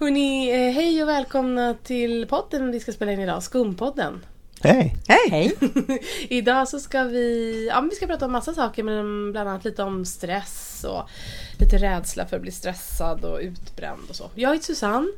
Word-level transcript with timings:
Hörrni, 0.00 0.50
eh, 0.50 0.72
hej 0.72 1.02
och 1.02 1.08
välkomna 1.08 1.74
till 1.74 2.26
podden 2.26 2.70
vi 2.70 2.80
ska 2.80 2.92
spela 2.92 3.12
in 3.12 3.20
idag, 3.20 3.42
Skumpodden. 3.42 4.24
Hej! 4.62 4.96
Hej! 5.08 5.28
Hej! 5.30 5.56
idag 6.28 6.68
så 6.68 6.80
ska 6.80 7.04
vi, 7.04 7.66
ja, 7.68 7.80
men 7.80 7.90
vi 7.90 7.96
ska 7.96 8.06
prata 8.06 8.26
om 8.26 8.32
massa 8.32 8.54
saker 8.54 8.82
men 8.82 9.32
bland 9.32 9.48
annat 9.48 9.64
lite 9.64 9.82
om 9.82 10.04
stress 10.04 10.84
och 10.88 11.02
lite 11.58 11.76
rädsla 11.76 12.26
för 12.26 12.36
att 12.36 12.42
bli 12.42 12.50
stressad 12.50 13.24
och 13.24 13.38
utbränd 13.40 14.02
och 14.08 14.16
så. 14.16 14.30
Jag 14.34 14.52
heter 14.52 14.64
Susanne 14.64 15.08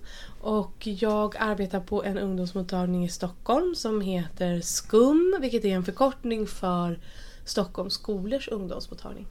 och 0.40 0.86
jag 0.86 1.36
arbetar 1.38 1.80
på 1.80 2.04
en 2.04 2.18
ungdomsmottagning 2.18 3.04
i 3.04 3.08
Stockholm 3.08 3.74
som 3.74 4.00
heter 4.00 4.60
SKUM 4.60 5.38
vilket 5.40 5.64
är 5.64 5.74
en 5.74 5.84
förkortning 5.84 6.46
för 6.46 6.98
Stockholms 7.44 7.94
skolors 7.94 8.48
ungdomsmottagning. 8.48 9.26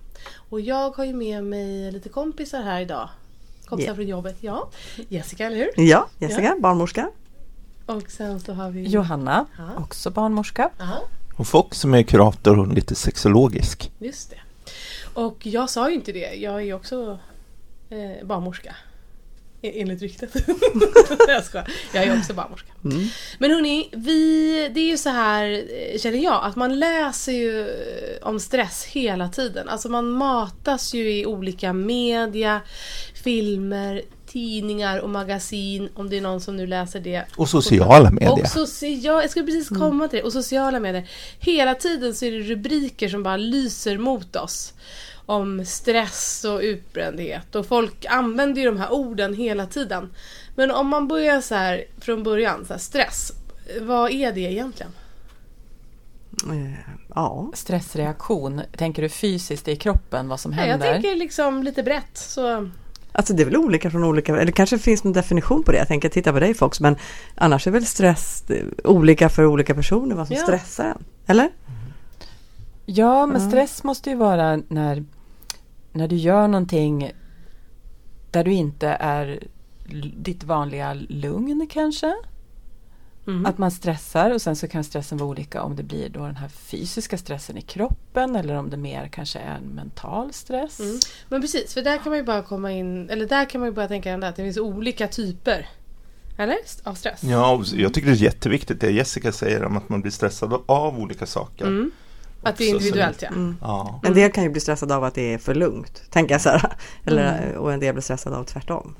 Och 0.49 0.61
jag 0.61 0.91
har 0.91 1.05
ju 1.05 1.13
med 1.13 1.43
mig 1.43 1.91
lite 1.91 2.09
kompisar 2.09 2.61
här 2.61 2.81
idag. 2.81 3.09
Kompisar 3.71 3.91
Ja. 3.91 3.95
från 3.95 4.07
jobbet, 4.07 4.38
ja. 4.41 4.69
Jessica, 5.09 5.45
eller 5.45 5.57
hur? 5.57 5.69
Ja, 5.85 6.07
Jessica, 6.19 6.55
barnmorska. 6.59 7.09
Och 7.86 8.11
sen 8.11 8.39
så 8.39 8.54
har 8.54 8.69
vi... 8.69 8.83
Johanna, 8.87 9.46
Ja. 9.57 9.69
också 9.83 10.09
barnmorska. 10.09 10.69
Ja, 10.77 11.01
Och 11.37 11.47
Fox 11.47 11.79
som 11.79 11.93
är 11.93 12.04
kurator 12.04 12.60
och 12.60 12.68
lite 12.68 12.96
sexologisk. 12.96 13.91
just 13.99 14.29
det. 14.29 14.37
Och 15.13 15.46
jag 15.46 15.69
sa 15.69 15.89
ju 15.89 15.96
inte 15.96 16.11
det, 16.11 16.33
jag 16.33 16.61
är 16.63 16.73
också 16.73 17.19
eh, 17.89 18.25
barnmorska. 18.27 18.75
E- 19.61 19.82
Enligt 19.82 20.01
ryktet. 20.01 20.29
jag 21.28 21.43
skojar. 21.43 21.68
Jag 21.93 22.04
är 22.04 22.18
också 22.19 22.33
barnmorska. 22.33 22.71
Mm. 22.83 23.07
Men 23.39 23.52
hörni, 23.52 23.89
vi, 23.93 24.69
det 24.74 24.79
är 24.79 24.88
ju 24.88 24.97
så 24.97 25.10
här 25.10 25.64
eh, 25.93 26.00
känner 26.00 26.18
jag 26.18 26.43
att 26.43 26.56
man 26.56 26.79
läser 26.79 27.32
ju 27.32 27.69
eh, 27.69 28.28
om 28.28 28.39
stress 28.39 28.86
hela 28.86 29.29
tiden. 29.29 29.69
Alltså 29.69 29.89
man 29.89 30.10
matas 30.10 30.93
ju 30.93 31.19
i 31.19 31.25
olika 31.25 31.74
media, 31.74 32.61
filmer, 33.23 34.02
tidningar 34.28 35.00
och 35.00 35.09
magasin 35.09 35.89
om 35.94 36.09
det 36.09 36.17
är 36.17 36.22
någon 36.22 36.41
som 36.41 36.58
nu 36.58 36.67
läser 36.67 37.00
det. 37.00 37.25
Och 37.36 37.50
sociala 37.50 38.11
medier. 38.11 38.41
Och 38.41 38.47
social, 38.47 39.22
jag 39.22 39.30
skulle 39.30 39.45
precis 39.45 39.69
komma 39.69 40.07
till 40.07 40.19
det. 40.19 40.23
Och 40.23 40.33
sociala 40.33 40.80
medier. 40.80 41.09
Hela 41.39 41.75
tiden 41.75 42.13
så 42.16 42.25
är 42.25 42.31
det 42.31 42.39
rubriker 42.39 43.09
som 43.09 43.23
bara 43.23 43.38
lyser 43.38 43.97
mot 43.97 44.35
oss. 44.35 44.73
Om 45.31 45.65
stress 45.65 46.45
och 46.45 46.59
utbrändhet. 46.59 47.55
Och 47.55 47.65
folk 47.65 48.05
använder 48.09 48.61
ju 48.61 48.67
de 48.67 48.77
här 48.77 48.91
orden 48.93 49.33
hela 49.33 49.65
tiden. 49.65 50.09
Men 50.55 50.71
om 50.71 50.88
man 50.88 51.07
börjar 51.07 51.41
så 51.41 51.55
här 51.55 51.83
från 51.99 52.23
början, 52.23 52.65
så 52.65 52.73
här, 52.73 52.79
stress. 52.79 53.31
Vad 53.81 54.11
är 54.11 54.31
det 54.31 54.39
egentligen? 54.41 54.91
Eh, 56.49 56.79
Ja, 57.15 57.51
Stressreaktion, 57.53 58.61
tänker 58.77 59.01
du 59.01 59.09
fysiskt 59.09 59.67
i 59.67 59.75
kroppen 59.75 60.27
vad 60.27 60.39
som 60.39 60.51
Nej, 60.51 60.59
Jag 60.59 60.67
händer? 60.71 60.93
tänker 60.93 61.15
liksom 61.15 61.63
lite 61.63 61.83
brett. 61.83 62.17
Så, 62.17 62.69
alltså 63.11 63.33
det 63.33 63.43
är 63.43 63.45
väl 63.45 63.57
olika 63.57 63.91
från 63.91 64.03
olika, 64.03 64.38
eller 64.38 64.51
kanske 64.51 64.77
finns 64.79 65.03
någon 65.03 65.13
definition 65.13 65.63
på 65.63 65.71
det. 65.71 65.77
Jag 65.77 65.88
tänker 65.88 66.09
titta 66.09 66.33
på 66.33 66.39
dig 66.39 66.53
Fox, 66.53 66.79
men 66.79 66.95
annars 67.35 67.67
är 67.67 67.71
väl 67.71 67.85
stress 67.85 68.43
eh, 68.49 68.66
olika 68.83 69.29
för 69.29 69.45
olika 69.45 69.75
personer 69.75 70.16
vad 70.16 70.27
som 70.27 70.35
Ja. 70.35 70.41
stressar 70.43 70.85
en? 70.85 71.03
Eller? 71.27 71.49
Ja, 72.85 73.25
men 73.25 73.49
stress 73.49 73.83
måste 73.83 74.09
ju 74.09 74.16
vara 74.16 74.59
när, 74.67 75.05
när 75.92 76.08
du 76.08 76.16
gör 76.16 76.47
någonting 76.47 77.11
där 78.31 78.44
du 78.44 78.52
inte 78.52 78.88
är 78.88 79.44
ditt 80.17 80.44
vanliga 80.44 80.94
lugn 80.94 81.67
kanske. 81.70 82.16
mm. 83.28 83.45
Att 83.45 83.58
man 83.58 83.72
stressar 83.72 84.31
och 84.31 84.42
sen 84.42 84.56
så 84.56 84.67
kan 84.67 84.84
stressen 84.84 85.17
vara 85.17 85.30
olika 85.30 85.64
om 85.64 85.75
det 85.75 85.84
blir 85.84 86.09
då 86.09 86.25
den 86.25 86.36
här 86.36 86.50
fysiska 86.50 87.17
stressen 87.17 87.58
i 87.58 87.62
kroppen 87.62 88.36
eller 88.36 88.56
om 88.56 88.69
det 88.69 88.78
mer 88.78 89.08
kanske 89.08 89.39
är 89.39 89.56
en 89.56 89.67
mental 89.67 90.34
stress. 90.34 90.80
Mm. 90.80 91.00
Men 91.30 91.42
precis, 91.42 91.73
för 91.73 91.81
där 91.81 91.97
kan 91.97 92.09
man 92.09 92.17
ju 92.17 92.23
bara 92.23 92.44
komma 92.44 92.72
in, 92.72 93.09
eller 93.09 93.25
där 93.25 93.45
kan 93.45 93.62
man 93.62 93.69
ju 93.69 93.75
bara 93.75 93.88
tänka 93.88 94.16
att 94.16 94.36
det 94.36 94.44
finns 94.44 94.58
olika 94.58 95.08
typer. 95.08 95.69
Eller? 96.38 96.58
Av 96.84 96.94
stress. 96.94 97.23
Ja, 97.23 97.64
jag 97.73 97.94
tycker 97.94 98.08
det 98.08 98.16
är 98.16 98.23
jätteviktigt 98.23 98.81
det 98.81 98.92
Jessica 98.92 99.31
säger 99.31 99.64
om 99.64 99.78
att 99.78 99.89
man 99.89 100.02
blir 100.02 100.12
stressad 100.12 100.62
av 100.66 101.00
olika 101.00 101.25
saker. 101.25 101.67
Mm. 101.67 101.92
Att 102.44 102.58
det 102.58 102.64
är 102.64 102.70
så- 102.70 102.75
individuellt 102.78 103.22
ja. 103.22 103.28
Mm. 103.28 103.57
Ja. 103.62 104.00
En 104.03 104.13
del 104.13 104.31
kan 104.31 104.44
ju 104.44 104.50
bli 104.50 104.62
stressade 104.62 104.96
av 104.96 105.03
att 105.03 105.16
det 105.16 105.34
är 105.34 105.38
för 105.38 105.56
lugnt, 105.56 106.02
tänker 106.09 106.34
jag 106.34 106.41
så 106.41 106.50
här. 106.50 106.74
Eller, 107.06 107.44
Mm. 107.44 107.57
Och 107.59 107.74
en 107.74 107.79
del 107.79 107.94
blir 107.94 108.02
stressade 108.02 108.38
av 108.38 108.44
tvärtom. 108.44 108.96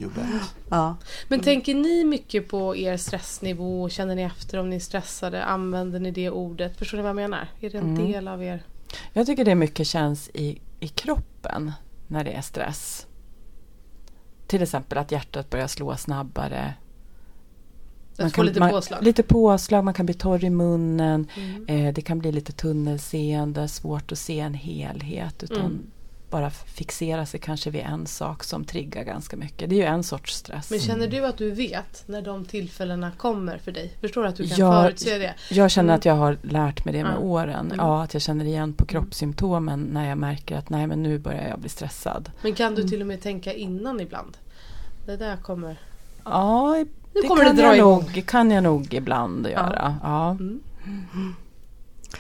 Ja. 0.70 0.96
Men 1.28 1.40
tänker 1.40 1.76
ni 1.76 2.04
mycket 2.04 2.50
på 2.50 2.76
er 2.76 2.98
stressnivå? 2.98 3.90
Känner 3.90 4.16
ni 4.16 4.22
efter 4.22 4.58
om 4.58 4.70
ni 4.70 4.76
är 4.76 4.80
stressade? 4.80 5.44
Använder 5.44 6.00
ni 6.00 6.12
det 6.12 6.30
ordet? 6.30 6.78
Förstår 6.78 6.98
ni 6.98 7.02
vad 7.04 7.10
jag 7.10 7.16
menar? 7.16 7.48
Är 7.62 7.70
det 7.70 7.78
en 7.78 7.84
Mm. 7.96 8.12
del 8.12 8.28
av 8.28 8.44
er? 8.44 8.64
Jag 9.14 9.26
tycker 9.26 9.46
det 9.46 9.56
mycket 9.56 9.88
känns 9.88 10.30
i, 10.34 10.62
i 10.80 10.88
kroppen 10.88 11.72
när 12.08 12.24
det 12.24 12.32
är 12.32 12.42
stress. 12.42 13.08
Till 14.48 14.62
exempel 14.64 14.98
att 14.98 15.12
hjärtat 15.12 15.50
börjar 15.50 15.68
slå 15.68 15.96
snabbare. 15.98 16.74
Att 18.26 18.36
få 18.36 18.44
lite 18.44 18.60
man, 18.60 18.70
påslag? 18.70 19.04
Lite 19.04 19.24
påslag, 19.24 19.84
man 19.84 19.94
kan 19.94 20.06
bli 20.06 20.16
torr 20.16 20.44
i 20.44 20.50
munnen. 20.50 21.28
Mm. 21.36 21.66
Eh, 21.88 21.94
det 21.94 22.02
kan 22.02 22.20
bli 22.20 22.32
lite 22.32 22.52
tunnelseende, 22.52 23.68
svårt 23.68 24.12
att 24.12 24.18
se 24.18 24.40
en 24.40 24.54
helhet. 24.54 25.44
Utan 25.44 25.58
Mm. 25.60 25.80
bara 26.30 26.50
fixera 26.50 27.26
sig 27.26 27.40
kanske 27.40 27.70
vid 27.70 27.82
en 27.82 28.08
sak 28.08 28.44
som 28.44 28.66
triggar 28.66 29.04
ganska 29.04 29.38
mycket. 29.38 29.70
Det 29.70 29.76
är 29.76 29.78
ju 29.78 29.84
en 29.86 30.04
sorts 30.04 30.34
stress. 30.36 30.70
Men 30.72 30.80
känner 30.80 31.08
du 31.08 31.26
att 31.26 31.38
du 31.38 31.52
vet 31.52 32.04
när 32.08 32.22
de 32.22 32.46
tillfällena 32.46 33.12
kommer 33.18 33.58
för 33.58 33.72
dig? 33.72 33.94
Förstår 34.02 34.24
du 34.24 34.30
att 34.30 34.36
du 34.36 34.48
kan 34.48 34.58
Ja, 34.60 34.84
förutse 34.84 35.18
det? 35.18 35.34
Jag 35.50 35.72
känner 35.72 35.90
Mm. 35.90 35.96
att 35.98 36.06
jag 36.06 36.14
har 36.16 36.38
lärt 36.42 36.86
mig 36.86 36.94
det 36.94 37.04
med 37.04 37.14
Ja. 37.16 37.20
åren. 37.20 37.66
Mm. 37.66 37.78
Ja, 37.78 38.04
att 38.04 38.14
jag 38.14 38.22
känner 38.22 38.46
igen 38.46 38.74
på 38.74 38.86
kroppssymptomen 38.86 39.80
när 39.94 40.10
jag 40.10 40.18
märker 40.18 40.58
att 40.58 40.70
nej 40.70 40.88
men 40.88 41.04
nu 41.04 41.20
börjar 41.20 41.48
jag 41.50 41.60
bli 41.60 41.70
stressad. 41.70 42.32
Men 42.42 42.54
kan 42.54 42.68
Mm. 42.74 42.82
du 42.82 42.90
till 42.90 43.02
och 43.02 43.08
med 43.08 43.22
tänka 43.22 43.54
innan 43.54 44.00
ibland? 44.00 44.38
Det 45.06 45.18
där 45.18 45.38
kommer... 45.38 45.80
Ja, 46.26 46.86
Nu 47.14 47.22
det 47.22 47.28
kommer 47.28 47.42
det 47.42 47.48
kan, 47.48 47.56
dra 47.56 47.64
jag 47.64 47.78
igång. 47.78 48.04
nog, 48.16 48.24
kan 48.28 48.52
jag 48.52 48.64
nog 48.64 48.94
ibland 48.94 49.48
göra. 49.48 49.96
Ja. 50.04 50.30
Mm. 50.32 50.60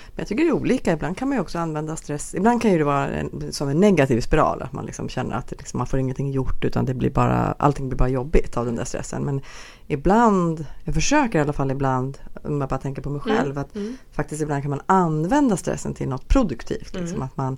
Men 0.07 0.23
jag 0.23 0.27
tycker 0.27 0.43
det 0.43 0.49
är 0.49 0.53
olika. 0.53 0.93
Ibland 0.93 1.17
kan 1.17 1.27
man 1.29 1.37
ju 1.37 1.41
också 1.41 1.59
använda 1.59 1.95
stress. 1.95 2.35
Ibland 2.35 2.61
kan 2.61 2.71
ju 2.71 2.77
det 2.77 2.83
vara 2.83 3.07
en, 3.09 3.53
som 3.53 3.69
en 3.69 3.79
negativ 3.79 4.21
spiral. 4.21 4.61
Att 4.61 4.73
man 4.73 4.85
liksom 4.85 5.09
känner 5.09 5.35
att 5.35 5.47
det 5.47 5.55
liksom, 5.57 5.77
man 5.77 5.87
får 5.87 5.99
ingenting 5.99 6.31
gjort 6.31 6.65
utan 6.65 6.85
det 6.85 6.93
blir 6.93 7.09
bara, 7.09 7.55
allting 7.59 7.89
blir 7.89 7.97
bara 7.97 8.09
jobbigt 8.09 8.57
av 8.57 8.65
den 8.65 8.75
där 8.75 8.85
stressen. 8.85 9.23
Men 9.25 9.41
ibland, 9.87 10.65
jag 10.83 10.93
försöker 10.95 11.39
i 11.39 11.41
alla 11.41 11.53
fall 11.53 11.71
ibland, 11.71 12.17
om 12.43 12.61
jag 12.61 12.69
bara 12.69 12.79
tänker 12.79 13.01
på 13.01 13.09
mig 13.09 13.21
själv, 13.21 13.57
att 13.57 13.75
Mm. 13.75 13.97
faktiskt 14.11 14.41
ibland 14.41 14.61
kan 14.61 14.69
man 14.69 14.81
använda 14.85 15.57
stressen 15.57 15.93
till 15.93 16.09
något 16.09 16.27
produktivt. 16.27 16.93
Liksom, 16.95 17.15
Mm. 17.15 17.21
Att 17.21 17.37
man 17.37 17.57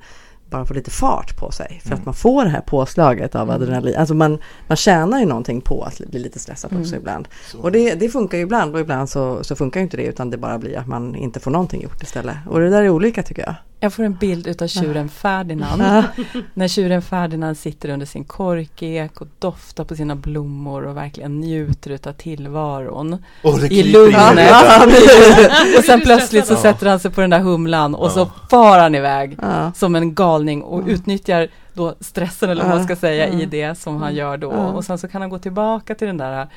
bara 0.54 0.66
får 0.66 0.76
lite 0.76 0.92
fart 0.92 1.38
på 1.38 1.52
sig 1.52 1.82
för 1.86 1.94
att 1.94 2.06
man 2.06 2.14
får 2.14 2.44
det 2.44 2.50
här 2.50 2.62
påslaget 2.62 3.36
av 3.36 3.50
adrenalin. 3.50 3.96
Alltså 3.96 4.14
man, 4.14 4.38
man 4.68 4.78
tjänar 4.78 5.20
ju 5.20 5.26
någonting 5.26 5.62
på 5.62 5.84
att 5.84 5.98
bli 5.98 6.20
lite 6.20 6.40
stressad 6.40 6.72
också 6.80 6.96
ibland. 6.96 7.28
Så. 7.52 7.60
Och 7.60 7.72
det, 7.72 7.94
det 7.96 8.10
funkar 8.10 8.38
ju 8.38 8.44
ibland 8.44 8.76
och 8.76 8.82
ibland 8.82 9.10
så, 9.10 9.44
så 9.44 9.56
funkar 9.56 9.80
ju 9.80 9.84
inte 9.84 9.98
det 9.98 10.04
utan 10.04 10.30
det 10.30 10.38
bara 10.38 10.58
blir 10.58 10.78
att 10.78 10.88
man 10.88 11.16
inte 11.16 11.40
får 11.40 11.52
någonting 11.52 11.82
gjort 11.82 12.04
istället. 12.04 12.36
Och 12.50 12.60
det 12.60 12.70
där 12.70 12.84
är 12.84 12.90
olika 12.90 13.24
tycker 13.24 13.42
jag. 13.42 13.56
Jag 13.84 13.94
får 13.94 14.04
en 14.04 14.14
bild 14.14 14.48
utav 14.48 14.68
tjuren 14.68 15.10
Ferdinand. 15.10 15.82
När 16.54 16.68
tjuren 16.68 17.02
Ferdinand 17.02 17.58
sitter 17.58 17.90
under 17.90 18.06
sin 18.06 18.24
korkek 18.24 19.22
och 19.22 19.28
doftar 19.40 19.84
på 19.84 19.96
sina 19.96 20.16
blommor 20.16 20.84
och 20.84 20.98
verkligen 20.98 21.40
njuter 21.40 21.92
utav 21.92 22.14
tillvaron. 22.14 23.24
Och 23.42 23.60
det 23.60 23.68
I 23.68 23.84
lugnet. 23.84 24.52
och 25.78 25.84
sen 25.84 26.02
plötsligt 26.02 26.48
så 26.48 26.56
sätter 26.56 26.90
han 26.90 27.00
sig 27.00 27.12
på 27.12 27.22
den 27.22 27.30
där 27.30 27.40
humlan 27.40 27.96
och 27.96 28.12
så 28.12 28.32
far 28.50 28.80
han 28.80 28.96
iväg 28.96 29.38
som 29.76 29.96
en 29.96 30.16
galning 30.16 30.64
och 30.64 30.84
utnyttjar 30.88 31.48
då 31.74 31.96
stressen 32.00 32.50
eller 32.50 32.64
vad 32.64 32.76
man 32.76 32.84
ska 32.84 32.96
säga 32.96 33.28
i 33.28 33.46
det 33.46 33.76
som 33.78 34.02
han 34.02 34.16
gör 34.16 34.38
då. 34.38 34.50
Och 34.50 34.86
sen 34.86 34.98
så 34.98 35.08
kan 35.08 35.22
han 35.22 35.30
gå 35.30 35.40
tillbaka 35.40 35.96
till 35.96 36.08
den 36.08 36.18
där 36.18 36.48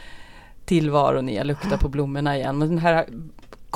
tillvaron 0.64 1.28
i 1.28 1.38
att 1.38 1.46
lukta 1.46 1.78
på 1.78 1.88
blommorna 1.88 2.36
igen. 2.36 2.58
Men 2.58 2.68
den 2.68 2.78
här 2.78 3.06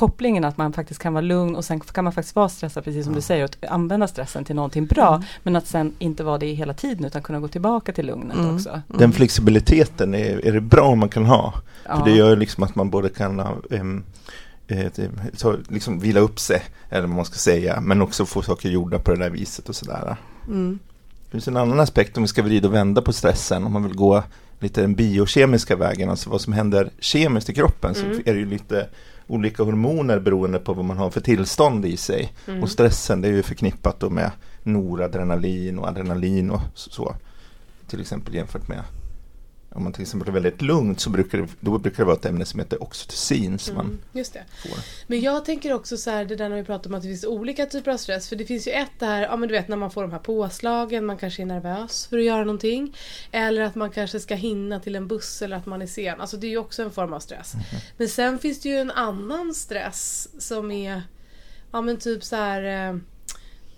kopplingen 0.00 0.44
att 0.44 0.56
man 0.58 0.72
faktiskt 0.72 1.00
kan 1.02 1.12
vara 1.12 1.20
lugn 1.22 1.56
och 1.56 1.64
sen 1.64 1.80
kan 1.80 2.04
man 2.04 2.12
faktiskt 2.12 2.36
vara 2.36 2.48
stressad 2.48 2.84
precis 2.84 3.04
som 3.04 3.14
du 3.14 3.20
säger 3.20 3.44
och 3.44 3.56
använda 3.68 4.06
stressen 4.08 4.44
till 4.44 4.56
någonting 4.56 4.86
bra. 4.86 5.22
Men 5.42 5.56
att 5.56 5.66
sen 5.66 5.94
inte 5.98 6.24
vara 6.24 6.38
det 6.38 6.46
hela 6.52 6.74
tiden 6.74 7.04
utan 7.04 7.22
kunna 7.22 7.40
gå 7.40 7.48
tillbaka 7.48 7.92
till 7.92 8.06
lugnet 8.06 8.36
Mm. 8.36 8.54
också. 8.54 8.82
Den 8.86 9.12
flexibiliteten 9.12 10.14
är, 10.14 10.46
är 10.46 10.52
det 10.52 10.60
bra 10.60 10.82
om 10.88 10.98
man 10.98 11.08
kan 11.08 11.26
ha. 11.26 11.54
Ja. 11.88 11.98
För 11.98 12.04
det 12.04 12.16
gör 12.16 12.36
liksom 12.36 12.62
att 12.64 12.74
man 12.74 12.90
både 12.90 13.08
kan 13.08 13.40
eh, 13.40 14.86
så, 15.34 15.56
liksom 15.68 15.98
vila 16.00 16.20
upp 16.20 16.38
sig, 16.40 16.62
eller 16.90 17.06
vad 17.06 17.16
man 17.16 17.24
ska 17.24 17.34
säga, 17.36 17.80
men 17.80 18.02
också 18.02 18.26
få 18.26 18.42
saker 18.42 18.68
gjorda 18.68 18.98
på 18.98 19.10
det 19.10 19.18
där 19.18 19.30
viset 19.30 19.68
och 19.68 19.76
sådär. 19.76 20.16
Mm. 20.46 20.78
Det 21.24 21.30
finns 21.30 21.48
en 21.48 21.56
annan 21.56 21.80
aspekt 21.80 22.16
om 22.16 22.22
vi 22.22 22.28
ska 22.28 22.42
vrida 22.42 22.68
och 22.68 22.74
vända 22.74 23.02
på 23.02 23.12
stressen, 23.12 23.64
om 23.64 23.72
man 23.72 23.82
vill 23.84 23.94
gå 23.96 24.22
lite 24.60 24.80
den 24.80 24.94
biokemiska 24.94 25.76
vägen, 25.76 26.10
alltså 26.10 26.30
vad 26.30 26.40
som 26.40 26.52
händer 26.52 26.90
kemiskt 26.98 27.50
i 27.50 27.54
kroppen, 27.54 27.94
Mm. 27.94 28.14
så 28.14 28.20
är 28.30 28.34
det 28.34 28.40
ju 28.40 28.46
lite 28.46 28.88
olika 29.30 29.62
hormoner 29.62 30.18
beroende 30.18 30.58
på 30.58 30.74
vad 30.74 30.84
man 30.84 30.98
har 30.98 31.10
för 31.10 31.20
tillstånd 31.20 31.86
i 31.86 31.96
sig. 31.96 32.32
Mm. 32.46 32.62
Och 32.62 32.70
stressen 32.70 33.20
det 33.20 33.28
är 33.28 33.32
ju 33.32 33.42
förknippat 33.42 34.00
då 34.00 34.10
med 34.10 34.30
noradrenalin 34.62 35.78
och 35.78 35.88
adrenalin 35.88 36.50
och 36.50 36.60
så. 36.74 37.14
Till 37.86 38.00
exempel 38.00 38.34
jämfört 38.34 38.68
med 38.68 38.82
om 39.74 39.82
man 39.84 39.92
till 39.92 40.02
exempel 40.02 40.28
är 40.28 40.32
väldigt 40.32 40.62
lugnt 40.62 41.00
så 41.00 41.10
brukar 41.10 41.38
det, 41.38 41.48
då 41.60 41.78
brukar 41.78 41.96
det 41.96 42.04
vara 42.04 42.16
ett 42.16 42.24
ämne 42.26 42.44
som 42.44 42.60
heter 42.60 42.82
oxytocin 42.82 43.58
som 43.58 43.74
man 43.76 43.84
Mm, 43.86 43.98
just 44.12 44.32
det. 44.32 44.44
får. 44.62 44.78
Men 45.06 45.20
jag 45.20 45.44
tänker 45.44 45.72
också 45.72 45.96
så 45.96 46.10
här, 46.10 46.24
det 46.24 46.36
där 46.36 46.48
när 46.48 46.56
vi 46.56 46.64
pratar 46.64 46.90
om 46.90 46.94
att 46.94 47.02
det 47.02 47.08
finns 47.08 47.24
olika 47.24 47.66
typer 47.66 47.90
av 47.90 47.96
stress. 47.96 48.28
För 48.28 48.36
det 48.36 48.44
finns 48.44 48.68
ju 48.68 48.72
ett 48.72 48.90
där, 48.98 49.22
ja 49.22 49.36
men 49.36 49.48
du 49.48 49.54
vet 49.54 49.68
när 49.68 49.76
man 49.76 49.90
får 49.90 50.02
de 50.02 50.12
här 50.12 50.18
påslagen, 50.18 51.06
man 51.06 51.16
kanske 51.16 51.42
är 51.42 51.46
nervös 51.46 52.06
för 52.06 52.18
att 52.18 52.24
göra 52.24 52.40
någonting. 52.44 52.96
Eller 53.30 53.62
att 53.62 53.74
man 53.74 53.90
kanske 53.90 54.20
ska 54.20 54.34
hinna 54.34 54.80
till 54.80 54.96
en 54.96 55.08
buss 55.08 55.42
eller 55.42 55.56
att 55.56 55.66
man 55.66 55.82
är 55.82 55.86
sen. 55.86 56.20
Alltså 56.20 56.36
det 56.36 56.46
är 56.46 56.50
ju 56.50 56.58
också 56.58 56.82
en 56.82 56.90
form 56.90 57.12
av 57.12 57.20
stress. 57.20 57.52
Men 57.96 58.08
sen 58.08 58.38
finns 58.38 58.60
det 58.60 58.68
ju 58.68 58.76
en 58.76 58.90
annan 58.90 59.54
stress 59.54 60.28
som 60.38 60.70
är, 60.70 61.02
ja 61.72 61.80
men 61.80 61.96
typ 61.96 62.24
så 62.24 62.36
här. 62.36 63.00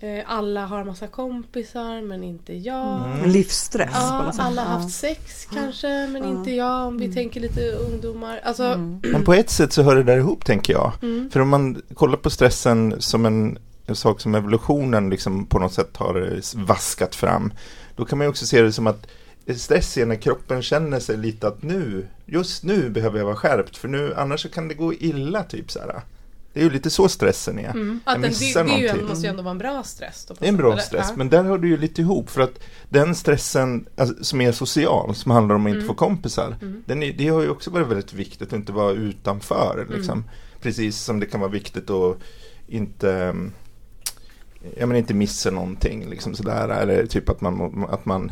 Eh, 0.03 0.23
Alla 0.27 0.65
har 0.65 0.79
en 0.79 0.87
massa 0.87 1.07
kompisar 1.07 2.01
men 2.01 2.23
inte 2.23 2.53
jag. 2.53 3.05
Mm. 3.05 3.29
Livsstress 3.29 3.89
Ja, 3.93 4.31
alla 4.37 4.61
har 4.63 4.73
Ja. 4.73 4.77
haft 4.79 4.95
sex 4.95 5.47
kanske 5.53 6.07
men 6.07 6.23
inte 6.25 6.51
jag 6.51 6.87
om 6.87 6.97
vi 6.97 7.13
tänker 7.13 7.39
lite 7.39 7.71
ungdomar. 7.71 8.39
Alltså, 8.43 8.63
Mm. 8.63 8.99
Men 9.11 9.23
på 9.23 9.33
ett 9.33 9.49
sätt 9.49 9.73
så 9.73 9.81
hör 9.83 9.95
det 9.95 10.03
där 10.03 10.17
ihop 10.17 10.45
tänker 10.45 10.73
jag. 10.73 10.91
mm. 11.01 11.29
För 11.33 11.39
om 11.39 11.49
man 11.49 11.81
kollar 11.93 12.17
på 12.17 12.29
stressen 12.29 12.95
som 12.99 13.25
en, 13.25 13.57
en 13.85 13.95
sak 13.95 14.21
som 14.21 14.35
evolutionen 14.35 15.09
liksom 15.09 15.45
på 15.45 15.59
något 15.59 15.73
sätt 15.73 15.97
har 15.97 16.31
eh, 16.33 16.39
vaskat 16.67 17.15
fram. 17.15 17.53
Då 17.95 18.05
kan 18.05 18.17
man 18.17 18.25
ju 18.25 18.29
också 18.29 18.45
se 18.45 18.61
det 18.61 18.71
som 18.71 18.87
att 18.87 19.07
stress 19.57 19.97
är 19.97 20.05
när 20.05 20.15
kroppen 20.15 20.61
känner 20.61 20.99
sig 20.99 21.17
lite 21.17 21.47
att 21.47 21.63
nu, 21.63 22.07
just 22.25 22.63
nu 22.63 22.89
behöver 22.89 23.17
jag 23.17 23.25
vara 23.25 23.35
skärpt 23.35 23.77
för 23.77 23.87
nu 23.87 24.13
annars 24.17 24.41
så 24.41 24.49
kan 24.49 24.67
det 24.67 24.73
gå 24.73 24.93
illa 24.93 25.43
typ 25.43 25.71
så 25.71 25.79
här. 25.79 26.01
Det 26.53 26.59
är 26.59 26.63
ju 26.63 26.69
lite 26.69 26.89
så 26.89 27.09
stressen 27.09 27.59
är. 27.59 27.69
Mm. 27.69 27.99
Jag 28.05 28.15
Att 28.15 28.21
den, 28.21 28.31
det, 28.31 28.63
det 28.63 28.77
ju, 28.97 29.03
måste 29.07 29.25
ju 29.25 29.29
ändå 29.29 29.43
vara 29.43 29.51
en 29.51 29.57
bra 29.57 29.83
stress. 29.83 30.25
Då, 30.25 30.35
Det 30.39 30.45
är 30.45 30.49
en 30.49 30.57
bra 30.57 30.77
stress, 30.77 31.05
Ja. 31.09 31.15
men 31.17 31.29
där 31.29 31.43
har 31.43 31.57
du 31.57 31.67
ju 31.67 31.77
lite 31.77 32.01
ihop 32.01 32.29
för 32.29 32.41
att 32.41 32.59
den 32.89 33.15
stressen 33.15 33.85
alltså, 33.97 34.23
som 34.23 34.41
är 34.41 34.51
social, 34.51 35.15
som 35.15 35.31
handlar 35.31 35.55
om 35.55 35.65
att 35.65 35.69
inte 35.69 35.77
Mm. 35.77 35.87
få 35.87 35.93
kompisar, 35.93 36.55
Mm. 36.61 36.83
den 36.85 37.03
är, 37.03 37.13
det 37.13 37.27
har 37.27 37.41
ju 37.41 37.49
också 37.49 37.69
varit 37.71 37.87
väldigt 37.87 38.13
viktigt 38.13 38.47
att 38.47 38.53
inte 38.53 38.71
vara 38.71 38.91
utanför. 38.91 39.87
Liksom. 39.89 40.13
Mm. 40.17 40.29
Precis 40.61 40.97
som 40.97 41.19
det 41.19 41.25
kan 41.25 41.39
vara 41.39 41.51
viktigt 41.51 41.89
att 41.89 42.17
inte, 42.67 43.13
mm, 43.13 43.51
ja, 44.77 44.85
men 44.85 44.97
inte 44.97 45.13
missa 45.13 45.51
någonting. 45.51 46.09
Liksom 46.09 46.35
sådär. 46.35 46.69
Eller 46.69 47.05
typ 47.05 47.29
att 47.29 47.41
man, 47.41 47.85
att 47.89 48.05
man 48.05 48.31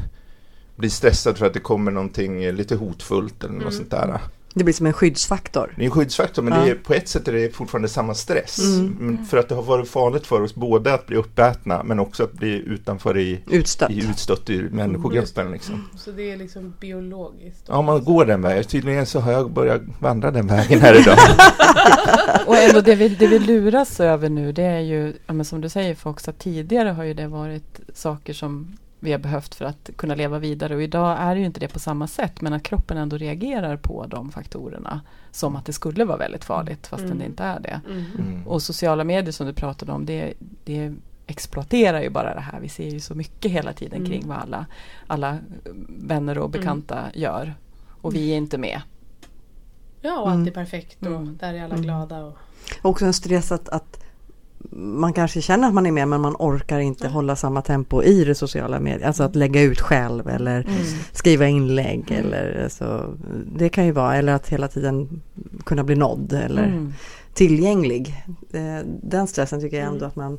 blir 0.76 0.90
stressad 0.90 1.38
för 1.38 1.46
att 1.46 1.54
det 1.54 1.60
kommer 1.60 1.92
någonting 1.92 2.52
lite 2.52 2.76
hotfullt 2.76 3.44
eller 3.44 3.54
något 3.54 3.62
Mm. 3.62 3.74
sånt 3.74 3.92
där. 3.92 4.20
Det 4.54 4.64
blir 4.64 4.74
som 4.74 4.86
en 4.86 4.94
skyddsfaktor. 4.94 5.74
Det 5.76 5.82
är 5.82 5.86
en 5.86 5.92
skyddsfaktor 5.92 6.42
men 6.42 6.54
Ja. 6.60 6.66
det 6.66 6.72
är, 6.72 6.76
på 6.76 6.94
ett 6.94 7.08
sätt 7.08 7.28
är 7.28 7.32
det 7.32 7.56
fortfarande 7.56 7.88
samma 7.90 8.14
stress. 8.14 8.60
Mm. 8.60 8.96
Men 9.00 9.26
för 9.26 9.38
att 9.38 9.50
det 9.50 9.56
har 9.56 9.64
varit 9.64 9.90
farligt 9.90 10.28
för 10.28 10.42
oss 10.42 10.56
både 10.56 10.94
att 10.94 11.08
bli 11.08 11.16
uppätna 11.18 11.84
men 11.84 12.00
också 12.00 12.24
att 12.24 12.34
bli 12.34 12.64
utanför 12.68 13.18
i, 13.18 13.40
Utstött. 13.50 13.92
i 13.92 14.00
utstött 14.10 14.50
ur 14.50 14.70
människogruppen. 14.70 15.52
Liksom. 15.52 15.88
Så 15.98 16.12
det 16.12 16.32
är 16.32 16.38
liksom 16.38 16.74
biologiskt. 16.80 17.64
Ja, 17.68 17.82
man 17.82 18.04
går 18.04 18.26
den 18.26 18.42
vägen. 18.42 18.64
Tydligen 18.64 19.06
så 19.06 19.20
har 19.20 19.32
jag 19.32 19.52
börjat 19.52 19.82
vandra 20.00 20.32
den 20.32 20.48
vägen 20.48 20.80
här 20.82 21.00
idag. 21.00 21.18
Och 22.48 22.58
ändå 22.58 22.82
det 22.82 22.96
vi, 22.96 23.10
det 23.10 23.28
vi 23.28 23.40
luras 23.40 24.00
över 24.00 24.30
nu 24.30 24.52
det 24.52 24.64
är 24.64 24.80
ju, 24.80 25.14
ja, 25.28 25.34
men 25.34 25.46
som 25.46 25.62
du 25.62 25.70
säger 25.70 25.96
Fox, 25.96 26.28
att 26.28 26.40
tidigare 26.40 26.90
har 26.90 27.04
ju 27.04 27.14
det 27.14 27.28
varit 27.28 27.80
saker 27.94 28.34
som 28.34 28.78
vi 29.04 29.12
har 29.12 29.20
behövt 29.20 29.56
för 29.56 29.66
att 29.66 29.90
kunna 29.96 30.16
leva 30.16 30.40
vidare 30.40 30.76
och 30.76 30.84
idag 30.84 31.18
är 31.20 31.34
det 31.36 31.40
ju 31.40 31.46
inte 31.46 31.60
det 31.60 31.68
på 31.68 31.80
samma 31.80 32.08
sätt 32.08 32.42
men 32.42 32.54
att 32.54 32.64
kroppen 32.64 32.98
ändå 32.98 33.18
reagerar 33.18 33.78
på 33.78 34.06
de 34.08 34.32
faktorerna 34.32 35.02
som 35.32 35.56
att 35.56 35.66
det 35.66 35.74
skulle 35.74 36.06
vara 36.06 36.18
väldigt 36.18 36.44
farligt 36.44 36.88
fastän 36.88 37.06
Mm. 37.08 37.20
det 37.20 37.26
inte 37.26 37.44
är 37.44 37.60
det. 37.60 37.82
Mm. 37.90 38.06
Mm. 38.20 38.48
Och 38.48 38.62
sociala 38.62 39.04
medier 39.04 39.32
som 39.32 39.48
du 39.48 39.54
pratade 39.54 39.92
om 39.92 40.06
det, 40.06 40.34
det 40.64 40.94
exploaterar 41.28 42.02
ju 42.02 42.10
bara 42.10 42.36
det 42.36 42.42
här. 42.42 42.60
Vi 42.60 42.70
ser 42.70 42.90
ju 42.90 43.00
så 43.00 43.16
mycket 43.16 43.52
hela 43.52 43.74
tiden 43.74 43.98
Mm. 44.00 44.12
kring 44.12 44.28
vad 44.28 44.38
alla, 44.38 44.66
alla 45.08 45.38
vänner 45.90 46.38
och 46.38 46.50
bekanta 46.50 47.00
gör. 47.14 47.54
Och 48.02 48.16
vi 48.16 48.32
är 48.32 48.38
inte 48.38 48.58
med. 48.58 48.82
Ja, 50.02 50.20
och 50.20 50.30
allt 50.32 50.48
är 50.48 50.52
perfekt 50.52 51.02
och 51.02 51.08
Mm. 51.08 51.38
där 51.38 51.54
är 51.54 51.64
alla 51.64 51.74
Mm. 51.74 51.82
glada. 51.82 52.24
Och... 52.24 52.38
Också 52.82 53.06
en 53.06 53.14
stress 53.14 53.52
att, 53.52 53.70
att 53.70 54.04
man 54.72 55.14
kanske 55.14 55.42
känner 55.42 55.68
att 55.68 55.74
man 55.74 55.86
är 55.86 55.92
med 55.92 56.08
men 56.08 56.22
man 56.22 56.36
orkar 56.40 56.80
inte 56.80 57.04
Mm. 57.04 57.14
hålla 57.14 57.36
samma 57.36 57.62
tempo 57.62 58.04
i 58.04 58.24
det 58.24 58.36
sociala 58.36 58.80
medier. 58.80 59.08
Alltså 59.08 59.24
att 59.24 59.36
lägga 59.36 59.62
ut 59.62 59.82
själv 59.82 60.28
eller 60.30 60.68
skriva 61.12 61.48
inlägg 61.48 62.12
Mm. 62.12 62.26
eller 62.26 62.68
så. 62.70 63.18
Det 63.56 63.70
kan 63.70 63.86
ju 63.86 63.92
vara, 63.92 64.16
eller 64.16 64.34
att 64.34 64.50
hela 64.50 64.68
tiden 64.68 65.22
kunna 65.66 65.84
bli 65.84 65.96
nådd 65.96 66.34
eller 66.34 66.64
Mm. 66.64 66.94
tillgänglig. 67.34 68.24
Eh, 68.54 68.86
Den 69.04 69.28
stressen 69.28 69.62
tycker 69.62 69.78
jag 69.78 69.86
ändå 69.88 69.98
Mm. 69.98 70.08
att 70.08 70.16
man 70.16 70.38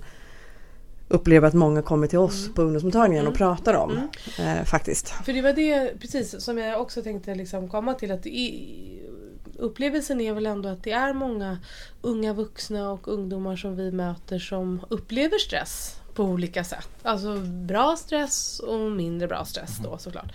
upplever 1.09 1.49
att 1.49 1.55
många 1.55 1.83
kommer 1.83 2.07
till 2.07 2.19
oss 2.19 2.43
Mm. 2.43 2.55
på 2.55 2.63
ungdomsmottagningen 2.63 3.27
och 3.27 3.41
Mm. 3.41 3.57
pratar 3.57 3.75
om. 3.75 3.91
Mm. 4.39 4.59
Eh, 4.59 4.65
faktiskt. 4.65 5.09
För 5.09 5.33
det 5.33 5.43
var 5.43 5.53
det 5.53 6.01
precis 6.01 6.45
som 6.45 6.59
jag 6.59 6.81
också 6.81 7.03
tänkte 7.03 7.35
liksom 7.35 7.69
komma 7.69 7.95
till. 7.95 8.13
att 8.13 8.27
i, 8.27 8.69
Upplevelsen 9.59 10.21
är 10.21 10.33
väl 10.33 10.47
ändå 10.47 10.69
att 10.69 10.83
det 10.85 10.93
är 10.93 11.13
många 11.13 11.59
unga 12.03 12.33
vuxna 12.33 12.91
och 12.93 13.09
ungdomar 13.09 13.57
som 13.57 13.77
vi 13.77 13.93
möter 13.93 14.39
som 14.39 14.81
upplever 14.89 15.39
stress 15.39 15.97
på 16.15 16.25
olika 16.25 16.65
sätt. 16.65 16.89
Alltså 17.03 17.37
bra 17.41 17.97
stress 17.99 18.61
och 18.61 18.81
mindre 18.93 19.29
bra 19.29 19.45
stress 19.45 19.79
då 19.85 19.99
såklart. 19.99 20.33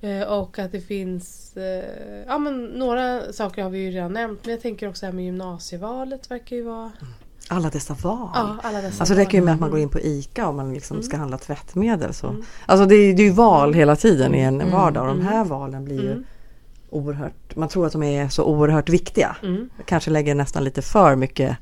Eh, 0.00 0.22
och 0.22 0.58
att 0.58 0.72
det 0.72 0.80
finns, 0.80 1.56
eh, 1.56 1.84
ja 2.26 2.38
men 2.38 2.64
några 2.66 3.32
saker 3.32 3.62
har 3.62 3.70
vi 3.70 3.78
ju 3.78 3.90
redan 3.90 4.12
nämnt 4.12 4.40
men 4.44 4.52
jag 4.54 4.62
tänker 4.62 4.88
också 4.88 5.06
här 5.06 5.12
med 5.12 5.24
gymnasievalet 5.24 6.30
verkar 6.30 6.56
ju 6.56 6.62
vara... 6.62 6.92
Alla 7.50 7.70
dessa 7.70 7.94
val. 7.94 8.28
Ja, 8.34 8.56
alla 8.62 8.80
dessa 8.82 9.00
Alltså 9.02 9.14
det 9.14 9.20
räcker 9.20 9.38
ju 9.38 9.44
med 9.44 9.54
att 9.54 9.60
man 9.60 9.70
går 9.70 9.78
in 9.78 9.88
på 9.88 10.00
ICA 10.00 10.48
och 10.48 10.54
man 10.54 10.74
liksom 10.74 10.96
Mm. 10.96 11.06
ska 11.06 11.16
handla 11.16 11.38
tvättmedel. 11.38 12.14
Så. 12.14 12.26
Mm. 12.26 12.42
Alltså 12.66 12.86
det 12.86 12.94
är, 12.94 13.14
det 13.14 13.22
är 13.22 13.26
ju 13.26 13.32
val 13.32 13.74
hela 13.74 13.96
tiden 13.96 14.34
i 14.34 14.40
en 14.40 14.60
Mm. 14.60 14.72
vardag 14.72 15.02
och 15.02 15.08
de 15.08 15.20
här 15.26 15.34
Mm. 15.36 15.48
valen 15.48 15.84
blir 15.84 16.02
ju 16.02 16.10
Mm. 16.12 16.24
Oerhört, 16.90 17.56
man 17.56 17.68
tror 17.68 17.86
att 17.86 17.92
de 17.92 18.02
är 18.02 18.28
så 18.28 18.44
oerhört 18.44 18.88
viktiga. 18.88 19.36
Mm. 19.42 19.70
Kanske 19.86 20.10
lägger 20.10 20.34
nästan 20.34 20.64
lite 20.64 20.82
för 20.82 21.16
mycket 21.16 21.56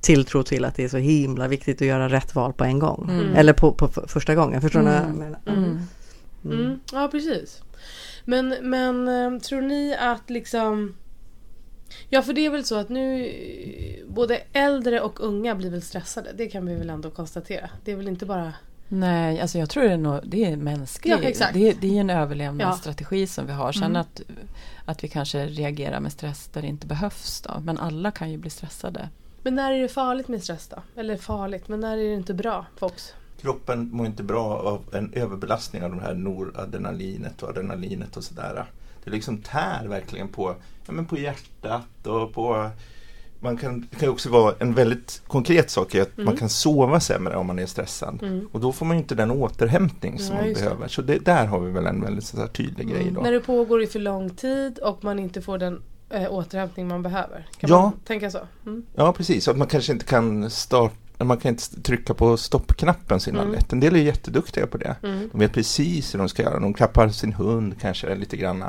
tilltro 0.00 0.42
till 0.42 0.64
att 0.64 0.74
det 0.74 0.84
är 0.84 0.88
så 0.88 0.96
himla 0.96 1.48
viktigt 1.48 1.82
att 1.82 1.88
göra 1.88 2.08
rätt 2.08 2.34
val 2.34 2.52
på 2.52 2.64
en 2.64 2.78
gång. 2.78 3.10
Mm. 3.10 3.34
Eller 3.34 3.52
på, 3.52 3.72
på 3.72 3.88
första 3.88 4.34
gången, 4.34 4.60
förstår 4.60 4.80
ni? 4.80 4.86
vad 4.86 4.94
jag 4.94 5.02
Mm. 5.04 5.18
menar? 5.18 5.40
Mm. 5.46 5.78
Mm. 6.44 6.80
Ja, 6.92 7.08
precis. 7.12 7.62
Men, 8.24 8.54
men 8.62 9.08
eh, 9.08 9.40
tror 9.40 9.60
ni 9.60 9.96
att 10.00 10.30
liksom... 10.30 10.94
Ja, 12.08 12.22
för 12.22 12.32
det 12.32 12.46
är 12.46 12.50
väl 12.50 12.64
så 12.64 12.74
att 12.76 12.88
nu 12.88 13.26
eh, 13.26 14.06
både 14.14 14.42
äldre 14.52 15.00
och 15.00 15.20
unga 15.20 15.54
blir 15.54 15.70
väl 15.70 15.82
stressade. 15.82 16.32
Det 16.36 16.46
kan 16.46 16.66
vi 16.66 16.74
väl 16.74 16.90
ändå 16.90 17.10
konstatera. 17.10 17.70
Det 17.84 17.92
är 17.92 17.96
väl 17.96 18.08
inte 18.08 18.26
bara... 18.26 18.52
Nej, 18.88 19.40
alltså 19.40 19.58
jag 19.58 19.70
tror 19.70 19.82
det 19.84 19.92
är, 19.92 19.96
nog, 19.96 20.20
det 20.24 20.44
är 20.44 20.56
mänskligt. 20.56 21.16
Ja, 21.22 21.28
exakt. 21.28 21.54
det, 21.54 21.68
är- 21.68 21.74
det 21.80 21.96
är 21.96 22.00
en 22.00 22.10
överlevnadsstrategi 22.10 23.26
som 23.26 23.46
vi 23.46 23.52
har. 23.52 23.72
Sen 23.72 23.82
Mm. 23.82 23.96
att, 24.00 24.20
att 24.84 25.04
vi 25.04 25.08
kanske 25.08 25.46
reagerar 25.46 26.00
med 26.00 26.12
stress 26.12 26.48
där 26.52 26.62
det 26.62 26.68
inte 26.68 26.86
behövs. 26.86 27.40
Då. 27.40 27.60
Men 27.60 27.78
alla 27.78 28.10
kan 28.10 28.30
ju 28.30 28.36
bli 28.38 28.50
stressade. 28.50 29.08
Men 29.42 29.54
när 29.54 29.72
är 29.72 29.82
det 29.82 29.88
farligt 29.88 30.28
med 30.28 30.42
stress 30.42 30.68
då? 30.68 31.00
Eller 31.00 31.16
farligt, 31.16 31.68
men 31.68 31.80
när 31.80 31.92
är 31.98 32.02
det 32.08 32.14
inte 32.14 32.34
bra, 32.34 32.66
Fox? 32.76 33.14
Kroppen 33.40 33.90
mår 33.92 34.06
inte 34.06 34.22
bra 34.22 34.44
av 34.58 34.94
en 34.94 35.12
överbelastning 35.12 35.82
av 35.82 35.94
det 35.96 36.00
här 36.02 36.14
noradrenalinet 36.14 37.42
och 37.42 37.48
adrenalinet 37.48 38.16
och 38.16 38.24
sådär. 38.24 38.64
Det 39.04 39.10
liksom 39.10 39.38
tär 39.38 39.86
verkligen 39.88 40.28
på, 40.28 40.54
ja, 40.86 40.92
men 40.92 41.06
på 41.06 41.18
hjärtat 41.18 42.06
och 42.06 42.32
på 42.32 42.70
man 43.44 43.56
kan, 43.56 43.86
det 43.90 43.96
kan 43.96 44.08
också 44.08 44.28
vara 44.30 44.54
en 44.58 44.74
väldigt 44.74 45.22
konkret 45.26 45.70
sak 45.70 45.94
är 45.94 46.02
att 46.02 46.14
Mm. 46.14 46.24
man 46.24 46.36
kan 46.36 46.48
sova 46.48 47.00
sämre 47.00 47.36
om 47.36 47.46
man 47.46 47.58
är 47.58 47.66
stressad. 47.66 48.18
Mm. 48.22 48.48
Och 48.52 48.60
då 48.60 48.72
får 48.72 48.86
man 48.86 48.96
inte 48.96 49.14
den 49.14 49.30
återhämtning 49.30 50.18
som 50.18 50.36
Ja, 50.36 50.42
man 50.44 50.52
behöver. 50.54 50.88
Så 50.88 51.02
det, 51.02 51.18
där 51.24 51.46
har 51.46 51.60
vi 51.60 51.70
väl 51.72 51.86
en 51.86 52.00
väldigt 52.00 52.24
så 52.24 52.36
här, 52.36 52.46
tydlig 52.46 52.88
grej 52.90 53.10
då. 53.14 53.20
När 53.20 53.32
det 53.32 53.40
pågår 53.40 53.82
i 53.82 53.86
för 53.86 53.98
lång 53.98 54.30
tid 54.30 54.78
och 54.78 55.04
man 55.04 55.18
inte 55.18 55.42
får 55.42 55.58
den 55.58 55.82
eh, 56.10 56.32
återhämtning 56.32 56.88
man 56.88 57.02
behöver. 57.02 57.46
Kan 57.60 57.70
Ja. 57.70 57.82
man 57.82 57.92
tänka 58.04 58.30
så? 58.30 58.38
Mm. 58.66 58.82
Ja 58.94 59.12
precis, 59.12 59.48
att 59.48 59.56
man 59.56 59.66
kanske 59.66 59.92
inte 59.92 60.04
kan 60.04 60.50
starta 60.50 60.94
man 61.18 61.36
kan 61.36 61.48
inte 61.48 61.82
trycka 61.82 62.14
på 62.14 62.36
stoppknappen 62.36 63.20
så 63.20 63.30
Mm. 63.30 63.52
lätt. 63.52 63.72
En 63.72 63.80
del 63.80 63.94
är 63.94 63.98
jätteduktiga 64.00 64.66
på 64.66 64.78
det. 64.78 64.96
Mm. 65.02 65.28
De 65.32 65.38
vet 65.40 65.52
precis 65.52 66.14
hur 66.14 66.18
de 66.18 66.28
ska 66.28 66.42
göra. 66.42 66.60
De 66.60 66.74
klappar 66.74 67.08
sin 67.08 67.32
hund 67.32 67.74
kanske 67.80 68.14
lite 68.14 68.36
grann. 68.36 68.64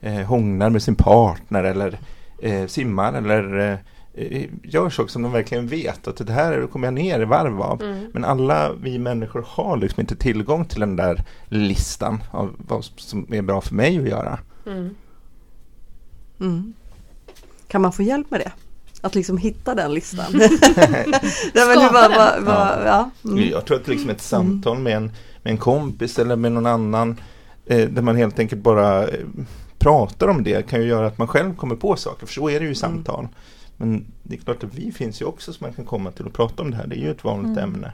Eh, 0.00 0.14
hånglar 0.14 0.70
med 0.70 0.82
sin 0.82 0.94
partner 0.94 1.64
eller 1.64 1.98
eh, 2.42 2.66
simmar 2.66 3.12
eller 3.12 3.72
eh, 3.72 3.78
gör 4.62 4.90
saker 4.90 5.10
som 5.10 5.22
de 5.22 5.32
verkligen 5.32 5.66
vet 5.66 6.08
att 6.08 6.26
det 6.26 6.32
här 6.32 6.66
kommer 6.66 6.86
jag 6.86 6.94
ner 6.94 7.20
i 7.20 7.24
varv 7.24 7.62
av. 7.62 7.82
Mm. 7.82 8.10
Men 8.12 8.24
alla 8.24 8.72
vi 8.72 8.98
människor 8.98 9.44
har 9.48 9.76
liksom 9.76 10.00
inte 10.00 10.16
tillgång 10.16 10.64
till 10.64 10.80
den 10.80 10.96
där 10.96 11.24
listan 11.48 12.22
av 12.30 12.54
vad 12.58 12.84
som 12.84 13.34
är 13.34 13.42
bra 13.42 13.60
för 13.60 13.74
mig 13.74 13.98
att 13.98 14.08
göra. 14.08 14.38
Mm. 14.66 14.94
Mm. 16.40 16.72
Kan 17.68 17.82
man 17.82 17.92
få 17.92 18.02
hjälp 18.02 18.30
med 18.30 18.40
det? 18.40 18.52
Att 19.00 19.14
liksom 19.14 19.38
hitta 19.38 19.74
den 19.74 19.94
listan? 19.94 20.26
Skapa 21.52 21.92
var, 21.92 22.08
den. 22.08 22.18
var, 22.18 22.40
var, 22.40 22.82
ja. 22.86 23.10
Mm. 23.24 23.48
Jag 23.48 23.64
tror 23.64 23.76
att 23.76 23.88
liksom 23.88 24.10
ett 24.10 24.20
samtal 24.20 24.78
med 24.78 24.96
en, 24.96 25.12
med 25.42 25.50
en 25.50 25.58
kompis 25.58 26.18
eller 26.18 26.36
med 26.36 26.52
någon 26.52 26.66
annan 26.66 27.20
eh, 27.66 27.88
där 27.88 28.02
man 28.02 28.16
helt 28.16 28.38
enkelt 28.38 28.62
bara 28.62 29.06
eh, 29.06 29.24
pratar 29.78 30.28
om 30.28 30.44
det 30.44 30.68
kan 30.68 30.80
ju 30.80 30.86
göra 30.88 31.06
att 31.06 31.18
man 31.18 31.28
själv 31.28 31.56
kommer 31.56 31.76
på 31.76 31.96
saker. 31.96 32.26
För 32.26 32.34
så 32.34 32.50
är 32.50 32.60
det 32.60 32.66
ju 32.66 32.72
i 32.72 32.74
samtal. 32.74 33.28
Men 33.80 34.06
det 34.22 34.34
är 34.36 34.40
klart 34.40 34.64
att 34.64 34.74
vi 34.74 34.92
finns 34.92 35.20
ju 35.20 35.24
också 35.24 35.52
som 35.52 35.64
man 35.64 35.72
kan 35.74 35.84
komma 35.84 36.10
till 36.10 36.26
och 36.26 36.32
prata 36.32 36.62
om 36.62 36.70
det 36.70 36.76
här. 36.76 36.86
Det 36.86 36.96
är 36.96 37.00
ju 37.00 37.10
ett 37.10 37.24
vanligt 37.24 37.58
Mm. 37.58 37.74
ämne. 37.74 37.92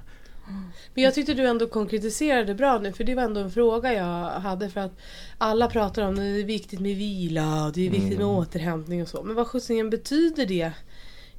Men 0.94 1.04
jag 1.04 1.14
tyckte 1.14 1.34
du 1.34 1.46
ändå 1.46 1.66
konkretiserade 1.66 2.54
bra 2.54 2.78
nu 2.78 2.92
för 2.92 3.04
det 3.04 3.14
var 3.14 3.22
ändå 3.22 3.40
en 3.40 3.50
fråga 3.50 3.92
jag 3.94 4.30
hade 4.40 4.70
för 4.70 4.80
att 4.80 4.92
alla 5.38 5.68
pratar 5.68 6.02
om 6.02 6.08
att 6.10 6.16
det 6.16 6.22
är 6.40 6.44
viktigt 6.44 6.80
med 6.80 6.96
vila 6.96 7.64
och 7.66 7.72
det 7.72 7.86
är 7.86 7.90
viktigt 7.90 8.18
med 8.18 8.26
återhämtning 8.26 9.02
och 9.02 9.08
så. 9.08 9.22
Men 9.22 9.34
vad 9.34 9.46
sjuttsingen 9.46 9.90
betyder 9.90 10.46
det 10.46 10.72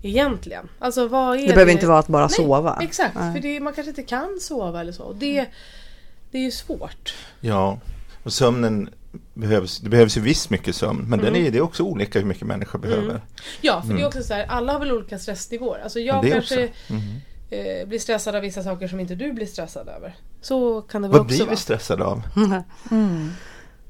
egentligen? 0.02 0.70
Alltså 0.80 1.08
vad 1.08 1.38
är 1.38 1.42
det? 1.42 1.48
Det 1.48 1.54
behöver 1.54 1.72
inte 1.72 1.88
vara 1.88 2.00
att 2.00 2.08
bara 2.08 2.26
Nej, 2.26 2.30
sova. 2.36 2.80
Exakt, 2.82 3.16
Nej. 3.16 3.34
för 3.34 3.42
det, 3.42 3.60
man 3.60 3.74
kanske 3.74 3.90
inte 3.90 4.04
kan 4.04 4.38
sova 4.42 4.82
eller 4.82 4.92
så. 4.92 5.14
Det, 5.14 5.46
det 6.32 6.38
är 6.38 6.44
ju 6.44 6.52
svårt. 6.52 7.14
Ja, 7.42 7.80
och 8.24 8.34
sömnen 8.34 8.90
behövs, 9.34 9.80
det 9.80 9.90
behövs 9.90 10.18
ju 10.18 10.22
visst 10.22 10.50
mycket 10.50 10.76
sömn, 10.76 11.06
men 11.10 11.20
den 11.20 11.36
är, 11.36 11.52
det 11.52 11.58
är 11.58 11.62
också 11.62 11.84
olika 11.84 12.20
hur 12.20 12.26
mycket 12.26 12.48
människor 12.48 12.80
behöver. 12.80 13.22
Ja, 13.62 13.82
för 13.82 13.94
det 13.94 14.02
är 14.02 14.08
också 14.08 14.24
så 14.24 14.34
här, 14.34 14.46
alla 14.46 14.74
har 14.74 14.80
väl 14.80 14.92
olika 14.92 15.20
stressnivåer. 15.20 15.80
Alltså 15.80 16.00
jag 16.00 16.32
kanske. 16.32 16.70
Mhm. 16.90 17.00
eh, 17.50 17.88
blir 17.88 18.00
stressad 18.00 18.36
av 18.36 18.42
vissa 18.42 18.64
saker 18.64 18.88
som 18.88 19.00
inte 19.00 19.16
du 19.16 19.34
blir 19.34 19.46
stressad 19.46 19.88
över. 19.90 20.16
Så 20.42 20.82
kan 20.82 21.02
det 21.02 21.08
väl 21.08 21.12
Vad 21.18 21.22
också 21.22 21.36
blir 21.36 21.46
vara. 21.46 21.50
vi 21.50 21.58
stressade 21.58 22.06
av? 22.06 22.22
Mm. 22.92 23.30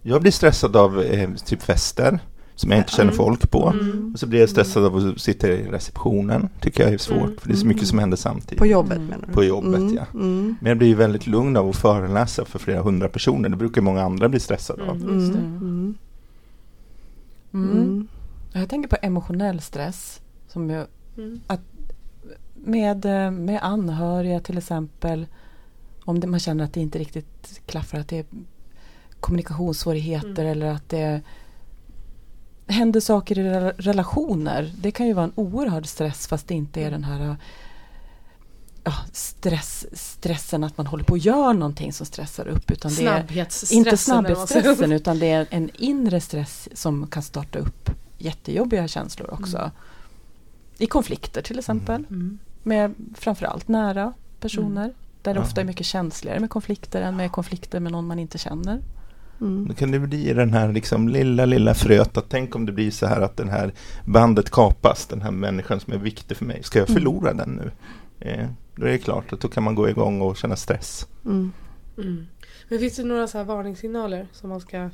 Jag 0.02 0.22
blir 0.22 0.32
stressad 0.32 0.76
av 0.76 1.02
eh, 1.02 1.30
typ 1.34 1.62
fester 1.62 2.20
som 2.56 2.72
jag 2.72 2.80
inte 2.80 2.92
känner 2.92 3.12
folk 3.12 3.52
på. 3.52 3.70
Mm. 3.70 4.12
Och 4.14 4.20
så 4.20 4.28
blir 4.28 4.40
jag 4.40 4.50
stressad 4.50 4.86
av 4.86 4.96
att 4.96 5.22
sitta 5.22 5.48
i 5.48 5.64
receptionen. 5.68 6.50
Tycker 6.62 6.84
jag 6.84 6.94
är 6.94 6.98
svårt, 6.98 7.18
Mm. 7.18 7.38
för 7.38 7.48
det 7.48 7.54
är 7.54 7.58
så 7.58 7.66
mycket 7.68 7.88
som 7.88 8.00
händer 8.00 8.18
samtidigt. 8.18 8.58
På 8.58 8.66
jobbet 8.66 8.98
Mm. 8.98 9.08
menar 9.10 9.28
du? 9.28 9.34
På 9.34 9.44
jobbet, 9.44 9.80
Mm, 9.80 9.94
ja. 9.96 10.06
Mm. 10.14 10.56
Men 10.62 10.70
jag 10.70 10.78
blir 10.78 10.88
ju 10.88 10.96
väldigt 10.96 11.28
lugn 11.28 11.58
av 11.58 11.70
att 11.70 11.76
föreläsa 11.76 12.46
för 12.46 12.60
flera 12.60 12.82
hundra 12.82 13.10
personer. 13.10 13.50
Det 13.50 13.56
brukar 13.56 13.82
många 13.82 14.02
andra 14.02 14.30
bli 14.30 14.40
stressade 14.40 14.84
av. 14.84 14.96
Mm, 14.96 15.10
Mm. 15.10 15.30
Mm. 15.36 15.96
Mm. 17.54 17.72
Mm. 17.72 18.08
Jag 18.54 18.70
tänker 18.70 18.90
på 18.90 18.98
emotionell 19.02 19.62
stress. 19.62 20.22
Som 20.48 20.70
ju, 20.70 20.86
Mm. 21.18 21.40
med, 22.56 23.06
med 23.34 23.60
anhöriga 23.64 24.40
till 24.40 24.58
exempel. 24.58 25.26
Om 26.06 26.20
det, 26.20 26.28
man 26.28 26.40
känner 26.40 26.64
att 26.64 26.74
det 26.74 26.80
inte 26.80 27.00
riktigt 27.00 27.62
klaffar, 27.66 28.00
att 28.00 28.08
det 28.08 28.18
är 28.20 28.26
kommunikationssvårigheter 29.20 30.30
Mm. 30.46 30.52
eller 30.52 30.66
att 30.72 30.90
det 30.90 31.22
händer 32.68 33.00
saker 33.00 33.40
i 33.40 33.44
rela- 33.44 33.74
relationer. 33.78 34.72
Det 34.78 34.92
kan 34.92 35.08
ju 35.08 35.14
vara 35.14 35.26
en 35.26 35.32
oerhörd 35.36 35.88
stress 35.88 36.28
fast 36.28 36.48
det 36.48 36.54
inte 36.54 36.82
är 36.82 36.92
den 36.92 37.04
här 37.04 37.22
eh, 37.22 37.36
ja, 38.84 38.94
stress, 39.12 39.86
stressen 39.94 40.64
att 40.64 40.78
man 40.78 40.88
håller 40.88 41.04
på 41.04 41.12
och 41.12 41.18
gör 41.18 41.54
någonting 41.54 41.94
som 41.94 42.06
stressar 42.06 42.48
upp. 42.48 42.72
Utan 42.72 42.94
det 42.94 43.06
är, 43.06 43.74
inte 43.74 43.98
snabbhetsstressen 43.98 44.92
utan 44.92 45.20
det 45.20 45.32
är 45.32 45.48
en 45.50 45.70
inre 45.74 46.22
stress 46.22 46.70
som 46.74 47.08
kan 47.08 47.24
starta 47.24 47.60
upp 47.60 47.90
jättejobbiga 48.18 48.88
känslor 48.88 49.34
också. 49.34 49.58
Mm. 49.58 49.72
I 50.78 50.86
konflikter 50.86 51.42
till 51.42 51.60
exempel. 51.60 52.06
Mm. 52.10 52.40
Med 52.64 52.94
framförallt 53.16 53.68
nära 53.68 54.14
personer. 54.40 54.94
Där 55.22 55.34
det 55.34 55.40
ofta 55.40 55.62
är 55.62 55.66
mycket 55.66 55.86
känsligare 55.86 56.40
med 56.40 56.50
konflikter 56.50 57.02
än 57.02 57.16
med 57.16 57.32
konflikter 57.32 57.80
med 57.80 57.92
någon 57.92 58.08
man 58.08 58.20
inte 58.20 58.38
känner. 58.38 58.82
Mm. 59.42 59.68
Då 59.68 59.74
kan 59.74 59.92
det 59.92 60.00
bli 60.00 60.34
den 60.34 60.54
här 60.54 60.74
liksom 60.74 61.10
lilla, 61.10 61.46
lilla 61.46 61.74
fröet 61.74 62.18
att 62.18 62.26
tänk 62.30 62.56
om 62.56 62.66
det 62.66 62.72
blir 62.72 62.92
så 62.92 63.06
här 63.08 63.22
att 63.22 63.38
den 63.38 63.50
här 63.50 63.74
bandet 64.06 64.50
kapas, 64.52 65.08
den 65.08 65.22
här 65.22 65.32
människan 65.32 65.80
som 65.80 65.94
är 65.94 65.98
viktig 65.98 66.38
för 66.38 66.46
mig. 66.46 66.64
Ska 66.64 66.80
jag 66.80 66.90
Mm. 66.90 66.96
förlora 67.02 67.34
den 67.34 67.50
nu? 67.64 67.72
Eh, 68.30 68.46
då 68.76 68.86
är 68.86 68.92
det 68.92 68.98
klart 68.98 69.34
att 69.34 69.40
då 69.40 69.48
kan 69.48 69.64
man 69.64 69.76
gå 69.76 69.90
igång 69.90 70.22
och 70.22 70.38
känna 70.38 70.56
stress. 70.56 71.08
Mm. 71.26 71.52
Mm. 71.98 72.26
Men 72.70 72.80
finns 72.80 72.96
det 72.96 73.04
några 73.04 73.28
så 73.28 73.38
här 73.38 73.46
varningssignaler 73.46 74.28
som 74.32 74.50
man 74.50 74.60
ska... 74.60 74.90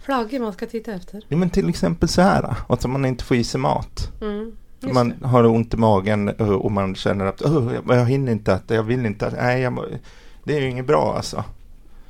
Flaggor 0.00 0.38
man 0.40 0.52
ska 0.52 0.66
titta 0.66 0.92
efter? 0.92 1.22
Ja, 1.28 1.36
men 1.36 1.50
till 1.50 1.68
exempel 1.68 2.08
så 2.08 2.22
här, 2.22 2.54
att 2.68 2.86
man 2.86 3.04
inte 3.04 3.24
får 3.24 3.36
i 3.36 3.44
sig 3.44 3.60
mat. 3.60 4.12
Mm. 4.20 4.52
Just 4.80 4.94
man 4.94 5.12
det. 5.20 5.26
har 5.28 5.44
ont 5.46 5.74
i 5.74 5.76
magen 5.76 6.28
eh, 6.28 6.50
och 6.50 6.72
man 6.72 6.94
känner 6.94 7.24
att 7.26 7.42
"Åh, 7.42 7.74
jag- 7.86 7.96
jag 7.98 8.06
hinner 8.06 8.32
inte 8.32 8.52
äta, 8.52 8.74
jag 8.74 8.82
vill 8.82 9.06
inte 9.06 9.26
äta. 9.26 9.36
Nej, 9.36 9.60
jag, 9.62 9.78
det 10.44 10.56
är 10.56 10.60
ju 10.60 10.70
inget 10.70 10.86
bra 10.86 11.14
alltså. 11.16 11.44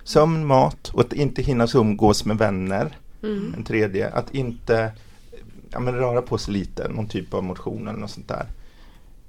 Sömn, 0.09 0.47
mat 0.47 0.89
och 0.89 1.01
att 1.01 1.13
inte 1.13 1.43
hinna 1.43 1.67
umgås 1.75 2.25
med 2.25 2.39
vänner. 2.39 2.97
Mm. 3.23 3.55
En 3.57 3.65
tredje, 3.65 4.09
att 4.09 4.35
inte 4.35 4.93
ja, 5.71 5.81
men 5.81 5.95
röra 5.95 6.23
på 6.23 6.39
sig 6.39 6.55
lite, 6.55 6.89
någon 6.89 7.09
typ 7.09 7.35
av 7.35 7.45
motion 7.45 7.89
eller 7.89 7.99
något 7.99 8.11
sånt 8.11 8.29
där. 8.29 8.47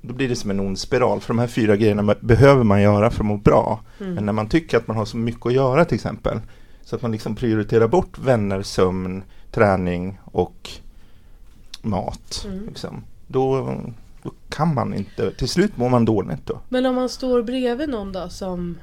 Då 0.01 0.13
blir 0.13 0.29
det 0.29 0.35
som 0.35 0.49
en 0.49 0.59
ond 0.59 0.79
spiral, 0.79 1.19
för 1.19 1.27
de 1.27 1.39
här 1.39 1.47
fyra 1.47 1.75
grejerna 1.75 2.15
behöver 2.19 2.63
man 2.63 2.81
göra 2.81 3.11
för 3.11 3.19
att 3.19 3.25
må 3.25 3.37
bra. 3.37 3.79
Mm. 3.99 4.13
Men 4.13 4.25
när 4.25 4.33
man 4.33 4.49
tycker 4.49 4.77
att 4.77 4.87
man 4.87 4.97
har 4.97 5.05
så 5.05 5.17
mycket 5.17 5.45
att 5.45 5.53
göra 5.53 5.85
till 5.85 5.95
exempel, 5.95 6.39
så 6.83 6.95
att 6.95 7.01
man 7.01 7.11
liksom 7.11 7.35
prioriterar 7.35 7.87
bort 7.87 8.19
vänner, 8.19 8.61
sömn, 8.61 9.23
träning 9.51 10.19
och 10.25 10.69
mat. 11.81 12.45
Mm. 12.47 12.65
Liksom, 12.67 13.03
då, 13.27 13.75
då 14.23 14.31
kan 14.49 14.73
man 14.73 14.93
inte, 14.93 15.31
till 15.31 15.49
slut 15.49 15.77
mår 15.77 15.89
man 15.89 16.05
dåligt 16.05 16.45
då. 16.45 16.59
Men 16.69 16.85
om 16.85 16.95
man 16.95 17.09
står 17.09 17.43
bredvid 17.43 17.89
någon 17.89 18.11
då 18.11 18.29
som... 18.29 18.77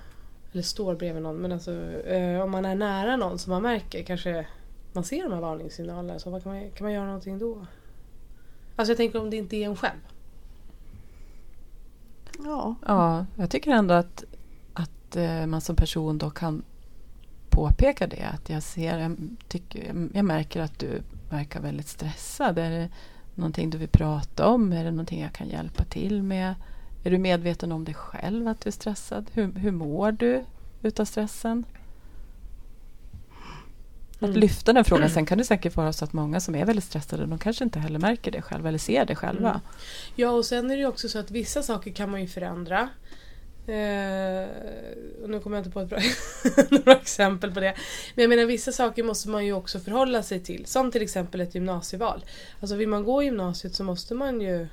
Eller 0.56 0.62
står 0.62 0.94
bredvid 0.94 1.22
någon, 1.22 1.36
men 1.36 1.52
alltså 1.52 1.72
eh, 1.92 2.40
om 2.40 2.50
man 2.50 2.64
är 2.64 2.74
nära 2.74 3.16
någon 3.16 3.38
som 3.38 3.50
man 3.50 3.62
märker 3.62 4.02
kanske 4.02 4.46
man 4.92 5.04
ser 5.04 5.22
de 5.22 5.32
här 5.32 5.40
varningssignalerna. 5.40 6.18
Så 6.18 6.30
vad 6.30 6.42
kan, 6.42 6.52
man, 6.52 6.70
kan 6.70 6.84
man 6.84 6.92
göra 6.92 7.06
någonting 7.06 7.38
då? 7.38 7.66
Alltså 8.76 8.90
jag 8.90 8.96
tänker 8.96 9.20
om 9.20 9.30
det 9.30 9.36
inte 9.36 9.56
är 9.56 9.66
en 9.66 9.76
själv. 9.76 9.98
Ja. 12.44 12.74
Ja, 12.86 13.26
jag 13.36 13.50
tycker 13.50 13.70
ändå 13.70 13.94
att, 13.94 14.24
att 14.72 15.16
eh, 15.16 15.46
man 15.46 15.60
som 15.60 15.76
person 15.76 16.18
då 16.18 16.30
kan 16.30 16.62
påpeka 17.50 18.06
det. 18.06 18.28
Att 18.34 18.50
jag 18.50 18.62
ser, 18.62 18.98
jag, 18.98 19.16
tycker, 19.48 20.08
jag 20.12 20.24
märker 20.24 20.60
att 20.60 20.78
du 20.78 21.02
verkar 21.30 21.60
väldigt 21.60 21.88
stressad. 21.88 22.58
Är 22.58 22.70
det 22.70 22.88
någonting 23.34 23.70
du 23.70 23.78
vill 23.78 23.88
prata 23.88 24.48
om? 24.48 24.72
Är 24.72 24.84
det 24.84 24.90
någonting 24.90 25.22
jag 25.22 25.32
kan 25.32 25.48
hjälpa 25.48 25.84
till 25.84 26.22
med? 26.22 26.54
Är 27.06 27.10
du 27.10 27.18
medveten 27.18 27.72
om 27.72 27.84
dig 27.84 27.94
själv 27.94 28.48
att 28.48 28.60
du 28.60 28.68
är 28.68 28.72
stressad? 28.72 29.30
Hur, 29.32 29.52
hur 29.52 29.70
mår 29.70 30.12
du 30.12 30.44
utav 30.82 31.04
stressen? 31.04 31.64
Att 34.16 34.22
Mm. 34.22 34.40
lyfta 34.40 34.72
den 34.72 34.84
frågan. 34.84 35.10
Sen 35.10 35.26
kan 35.26 35.38
det 35.38 35.44
säkert 35.44 35.76
vara 35.76 35.92
så 35.92 36.04
att 36.04 36.12
många 36.12 36.40
som 36.40 36.54
är 36.54 36.64
väldigt 36.64 36.84
stressade, 36.84 37.26
de 37.26 37.38
kanske 37.38 37.64
inte 37.64 37.78
heller 37.78 37.98
märker 37.98 38.30
det 38.30 38.42
själva 38.42 38.68
eller 38.68 38.78
ser 38.78 39.04
det 39.04 39.14
själva. 39.14 39.50
Mm. 39.50 39.60
Ja 40.16 40.30
och 40.30 40.44
sen 40.44 40.70
är 40.70 40.74
det 40.74 40.80
ju 40.80 40.86
också 40.86 41.08
så 41.08 41.18
att 41.18 41.30
vissa 41.30 41.62
saker 41.62 41.90
kan 41.92 42.10
man 42.10 42.20
ju 42.20 42.26
förändra. 42.28 42.88
Eh, 43.66 44.48
och 45.22 45.30
nu 45.30 45.40
kommer 45.40 45.56
jag 45.56 45.60
inte 45.66 45.70
på 45.70 45.80
ett 45.80 45.88
bra 45.88 45.98
några 46.70 46.92
exempel 47.00 47.54
på 47.54 47.60
det. 47.60 47.74
Men 48.14 48.22
jag 48.22 48.28
menar 48.28 48.44
vissa 48.44 48.72
saker 48.72 49.02
måste 49.02 49.28
man 49.28 49.46
ju 49.46 49.52
också 49.52 49.80
förhålla 49.80 50.22
sig 50.22 50.40
till. 50.40 50.66
Som 50.66 50.90
till 50.90 51.02
exempel 51.02 51.40
ett 51.40 51.54
gymnasieval. 51.54 52.24
Alltså 52.60 52.76
vill 52.76 52.88
man 52.88 53.04
gå 53.04 53.22
gymnasiet 53.22 53.74
så 53.74 53.84
måste 53.84 54.14
man 54.14 54.40
ju 54.40 54.68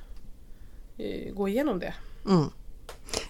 eh, 0.97 1.33
gå 1.33 1.47
igenom 1.47 1.79
det. 1.79 1.93
Mm. 2.27 2.49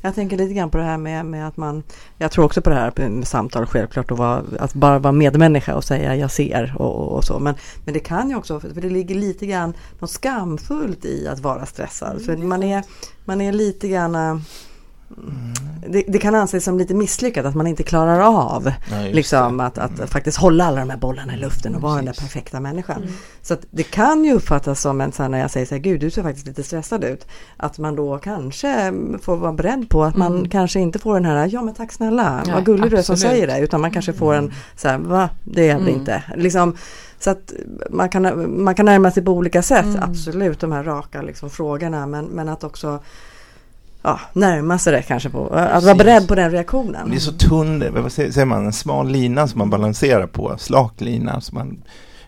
Jag 0.01 0.15
tänker 0.15 0.38
lite 0.38 0.53
grann 0.53 0.69
på 0.69 0.77
det 0.77 0.83
här 0.83 0.97
med, 0.97 1.25
med 1.25 1.47
att 1.47 1.57
man, 1.57 1.83
jag 2.17 2.31
tror 2.31 2.45
också 2.45 2.62
på 2.62 2.69
det 2.69 2.75
här 2.75 3.09
med 3.09 3.27
samtal 3.27 3.65
självklart 3.65 4.12
och 4.12 4.17
var, 4.17 4.43
att 4.59 4.73
bara 4.73 5.00
vara 5.00 5.12
medmänniska 5.12 5.75
och 5.75 5.83
säga 5.83 6.15
jag 6.15 6.31
ser 6.31 6.75
och, 6.77 6.95
och, 6.95 7.12
och 7.12 7.23
så. 7.23 7.39
Men, 7.39 7.55
men 7.85 7.93
det 7.93 8.00
kan 8.00 8.29
ju 8.29 8.35
också, 8.35 8.59
för 8.59 8.81
det 8.81 8.89
ligger 8.89 9.15
lite 9.15 9.45
grann 9.45 9.73
något 10.00 10.12
skamfullt 10.12 11.05
i 11.05 11.27
att 11.27 11.39
vara 11.39 11.65
stressad. 11.65 12.25
för 12.25 12.38
man 12.38 12.63
är, 12.63 12.83
man 13.25 13.41
är 13.41 13.51
lite 13.51 13.88
grann 13.88 14.15
äh, 14.15 14.38
det, 15.88 16.03
det 16.08 16.17
kan 16.20 16.36
anses 16.36 16.63
som 16.63 16.77
lite 16.77 16.93
misslyckat 16.93 17.46
att 17.46 17.55
man 17.55 17.67
inte 17.67 17.84
klarar 17.84 18.20
av 18.20 18.72
Ja, 18.91 18.98
liksom, 19.12 19.58
det. 19.58 19.63
att, 19.63 19.77
att 19.77 20.10
faktiskt 20.10 20.38
hålla 20.38 20.65
alla 20.65 20.79
de 20.79 20.89
här 20.89 20.98
bollarna 20.98 21.34
i 21.34 21.38
luften 21.38 21.75
och 21.75 21.82
vara 21.82 21.96
den 21.96 22.05
där 22.05 22.13
perfekta 22.13 22.60
människan. 22.60 22.98
Mm. 23.01 23.13
Så 23.41 23.53
att 23.53 23.65
det 23.72 23.84
kan 23.84 24.24
ju 24.25 24.34
uppfattas 24.34 24.82
som 24.82 25.01
en 25.01 25.12
sån 25.12 25.32
när 25.32 25.39
jag 25.39 25.51
säger 25.51 25.65
så 25.65 25.75
här, 25.75 25.82
gud 25.82 26.00
du 26.01 26.10
ser 26.12 26.24
faktiskt 26.24 26.48
lite 26.48 26.63
stressad 26.63 27.03
ut. 27.03 27.27
Att 27.58 27.77
man 27.77 27.96
då 27.96 28.17
kanske 28.17 28.93
får 29.22 29.38
vara 29.38 29.53
beredd 29.53 29.89
på 29.89 30.03
att 30.03 30.15
man 30.17 30.34
Mm. 30.38 30.50
kanske 30.50 30.79
inte 30.79 31.00
får 31.00 31.13
den 31.13 31.25
här, 31.25 31.50
ja 31.53 31.62
men 31.62 31.74
tack 31.74 31.91
snälla, 31.91 32.41
Nej, 32.46 32.53
vad 32.53 32.65
gullig 32.65 32.91
du 32.91 32.98
är 32.98 33.01
som 33.01 33.17
säger 33.17 33.48
det. 33.48 33.60
Utan 33.60 33.82
man 33.82 33.91
kanske 33.91 34.13
får 34.13 34.34
en, 34.34 34.51
så 34.75 34.88
här, 34.88 34.98
va, 34.98 35.29
det 35.43 35.70
är 35.70 35.74
det 35.75 35.82
Mm. 35.82 35.93
inte. 35.96 36.24
Liksom, 36.36 36.75
så 37.20 37.29
att 37.29 37.53
man 37.89 38.10
kan, 38.10 38.63
man 38.63 38.75
kan 38.75 38.86
närma 38.86 39.12
sig 39.12 39.24
på 39.24 39.32
olika 39.32 39.62
sätt, 39.62 39.86
Mm. 39.86 40.03
absolut, 40.03 40.60
de 40.60 40.72
här 40.72 40.84
raka 40.84 41.22
liksom, 41.22 41.50
frågorna. 41.50 42.08
Men, 42.08 42.25
men 42.25 42.50
att 42.50 42.63
också 42.63 43.00
ja, 44.03 44.19
närma 44.33 44.77
sig 44.77 44.93
det 44.93 45.01
kanske 45.01 45.29
på, 45.29 45.48
att 45.48 45.83
vara 45.83 45.95
beredd 45.95 46.27
på 46.27 46.36
den 46.36 46.51
reaktionen. 46.51 47.10
Det 47.10 47.15
är 47.15 47.19
så 47.19 47.31
tunn, 47.31 47.83
vad 47.93 48.12
säger 48.12 48.45
man, 48.45 48.65
en 48.65 48.74
smal 48.74 49.10
lina 49.10 49.48
som 49.48 49.57
man 49.57 49.69
balanserar 49.69 50.27
på, 50.27 50.55
slak 50.57 51.01
lina, 51.01 51.41
som 51.41 51.57
man, 51.57 51.83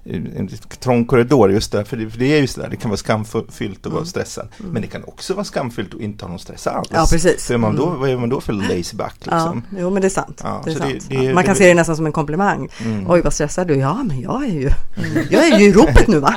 en 0.09 0.49
trång 0.79 1.05
korridor 1.05 1.51
just 1.51 1.71
där, 1.71 1.83
för 1.83 1.97
det, 1.97 2.09
för 2.09 2.19
det 2.19 2.25
är 2.37 2.41
just 2.41 2.55
det 2.55 2.61
där, 2.61 2.69
det 2.69 2.75
kan 2.75 2.89
vara 2.89 2.97
skamfyllt 2.97 3.79
att 3.85 3.91
vara 3.91 3.95
Mm. 4.01 4.05
stressad. 4.05 4.47
Men 4.57 4.81
det 4.81 4.87
kan 4.87 5.03
också 5.03 5.33
vara 5.33 5.43
skamfyllt 5.43 5.93
att 5.93 6.01
inte 6.01 6.25
ha 6.25 6.29
någon 6.29 6.39
stress 6.39 6.67
alls. 6.67 6.87
Ja, 6.91 7.07
precis. 7.11 7.45
För 7.47 7.53
är 7.53 7.57
man 7.57 7.75
då, 7.75 7.87
Mm. 7.87 7.99
vad 7.99 8.09
är 8.09 8.17
man 8.17 8.29
då 8.29 8.41
för 8.41 8.53
lazyback 8.53 9.15
liksom? 9.19 9.63
Ja, 9.71 9.77
jo 9.81 9.89
men 9.89 10.01
det 10.01 10.07
är 10.07 10.09
sant. 10.09 10.41
Ja, 10.43 10.61
det 10.65 10.71
är 10.71 10.75
sant. 10.75 10.93
det- 11.09 11.17
det- 11.17 11.33
man 11.33 11.43
kan 11.43 11.53
det- 11.53 11.57
se 11.59 11.67
det 11.67 11.73
nästan 11.73 11.95
som 11.95 12.05
en 12.05 12.11
komplimang. 12.11 12.69
Mm. 12.85 13.05
Oj 13.11 13.21
vad 13.21 13.33
stressad 13.33 13.67
du 13.67 13.73
är. 13.73 13.77
Ja 13.79 14.03
men 14.03 14.21
jag 14.21 14.43
är 14.43 14.53
ju, 14.53 14.69
jag 15.29 15.47
är 15.47 15.59
ju 15.59 15.65
i 15.65 15.71
ropet 15.73 16.07
nu 16.07 16.19
va? 16.19 16.35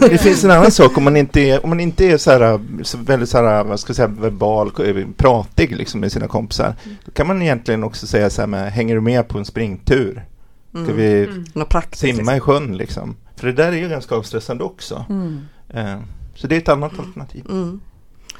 Det 0.00 0.18
finns 0.18 0.44
en 0.44 0.50
annan 0.50 0.70
sak 0.70 0.96
om 0.98 1.04
man 1.04 1.16
inte 1.16 1.40
är, 1.40 1.64
om 1.64 1.68
man 1.68 1.80
inte 1.80 2.04
är 2.04 2.18
så 2.18 2.30
här, 2.30 2.60
så 2.82 2.98
väldigt 2.98 3.28
så 3.28 3.38
här, 3.38 3.64
vad 3.64 3.80
ska 3.80 3.90
jag 3.90 3.96
säga, 3.96 4.08
verbal, 4.08 4.70
pratig 5.16 5.76
liksom 5.76 6.00
med 6.00 6.12
sina 6.12 6.28
kompisar. 6.28 6.74
Då 7.04 7.12
kan 7.12 7.26
man 7.26 7.42
egentligen 7.42 7.84
också 7.84 8.06
säga 8.06 8.30
så 8.30 8.42
här 8.42 8.46
med, 8.46 8.72
hänger 8.72 8.94
du 8.94 9.00
med 9.00 9.28
på 9.28 9.38
en 9.38 9.44
springtur? 9.44 10.24
Ska 10.70 10.78
Mm. 10.78 10.96
vi 10.96 11.24
Mm. 11.24 11.66
Simma 11.92 12.36
i 12.36 12.40
sjön 12.40 12.76
liksom? 12.76 13.16
För 13.36 13.46
det 13.46 13.52
där 13.52 13.72
är 13.72 13.76
ju 13.76 13.88
ganska 13.88 14.14
avstressande 14.14 14.64
också. 14.64 15.04
Mm. 15.08 15.40
Eh, 15.68 15.98
Så 16.34 16.46
det 16.46 16.56
är 16.56 16.58
ett 16.60 16.68
annat 16.68 16.98
alternativ. 16.98 17.44
Mm. 17.50 17.80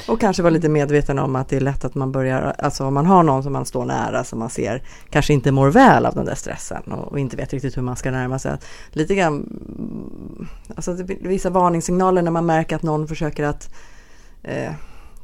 Och 0.09 0.21
kanske 0.21 0.43
vara 0.43 0.51
lite 0.51 0.69
medveten 0.69 1.19
om 1.19 1.37
att 1.37 1.49
det 1.49 1.57
är 1.57 1.61
lätt 1.61 1.85
att 1.85 1.95
man 1.95 2.13
börjar, 2.13 2.55
alltså 2.59 2.85
om 2.85 2.95
man 2.95 3.07
har 3.07 3.23
någon 3.23 3.43
som 3.43 3.53
man 3.53 3.67
står 3.67 3.85
nära 3.85 4.25
som 4.25 4.39
man 4.39 4.51
ser 4.51 4.83
kanske 5.11 5.33
inte 5.33 5.53
mår 5.53 5.71
väl 5.71 6.07
av 6.07 6.15
den 6.15 6.25
där 6.25 6.35
stressen 6.35 6.83
och, 6.83 7.13
och 7.13 7.19
inte 7.19 7.37
vet 7.37 7.53
riktigt 7.53 7.77
hur 7.77 7.83
man 7.83 7.97
ska 7.97 8.11
närma 8.11 8.39
sig. 8.39 8.53
Att 8.53 8.65
lite 8.93 9.15
grann, 9.15 9.61
alltså 10.77 10.95
det, 10.95 11.17
vissa 11.21 11.51
varningssignaler 11.51 12.23
när 12.23 12.31
man 12.31 12.47
märker 12.47 12.77
att 12.77 12.83
någon 12.83 13.09
försöker 13.09 13.45
att 13.45 13.75
eh, 14.43 14.73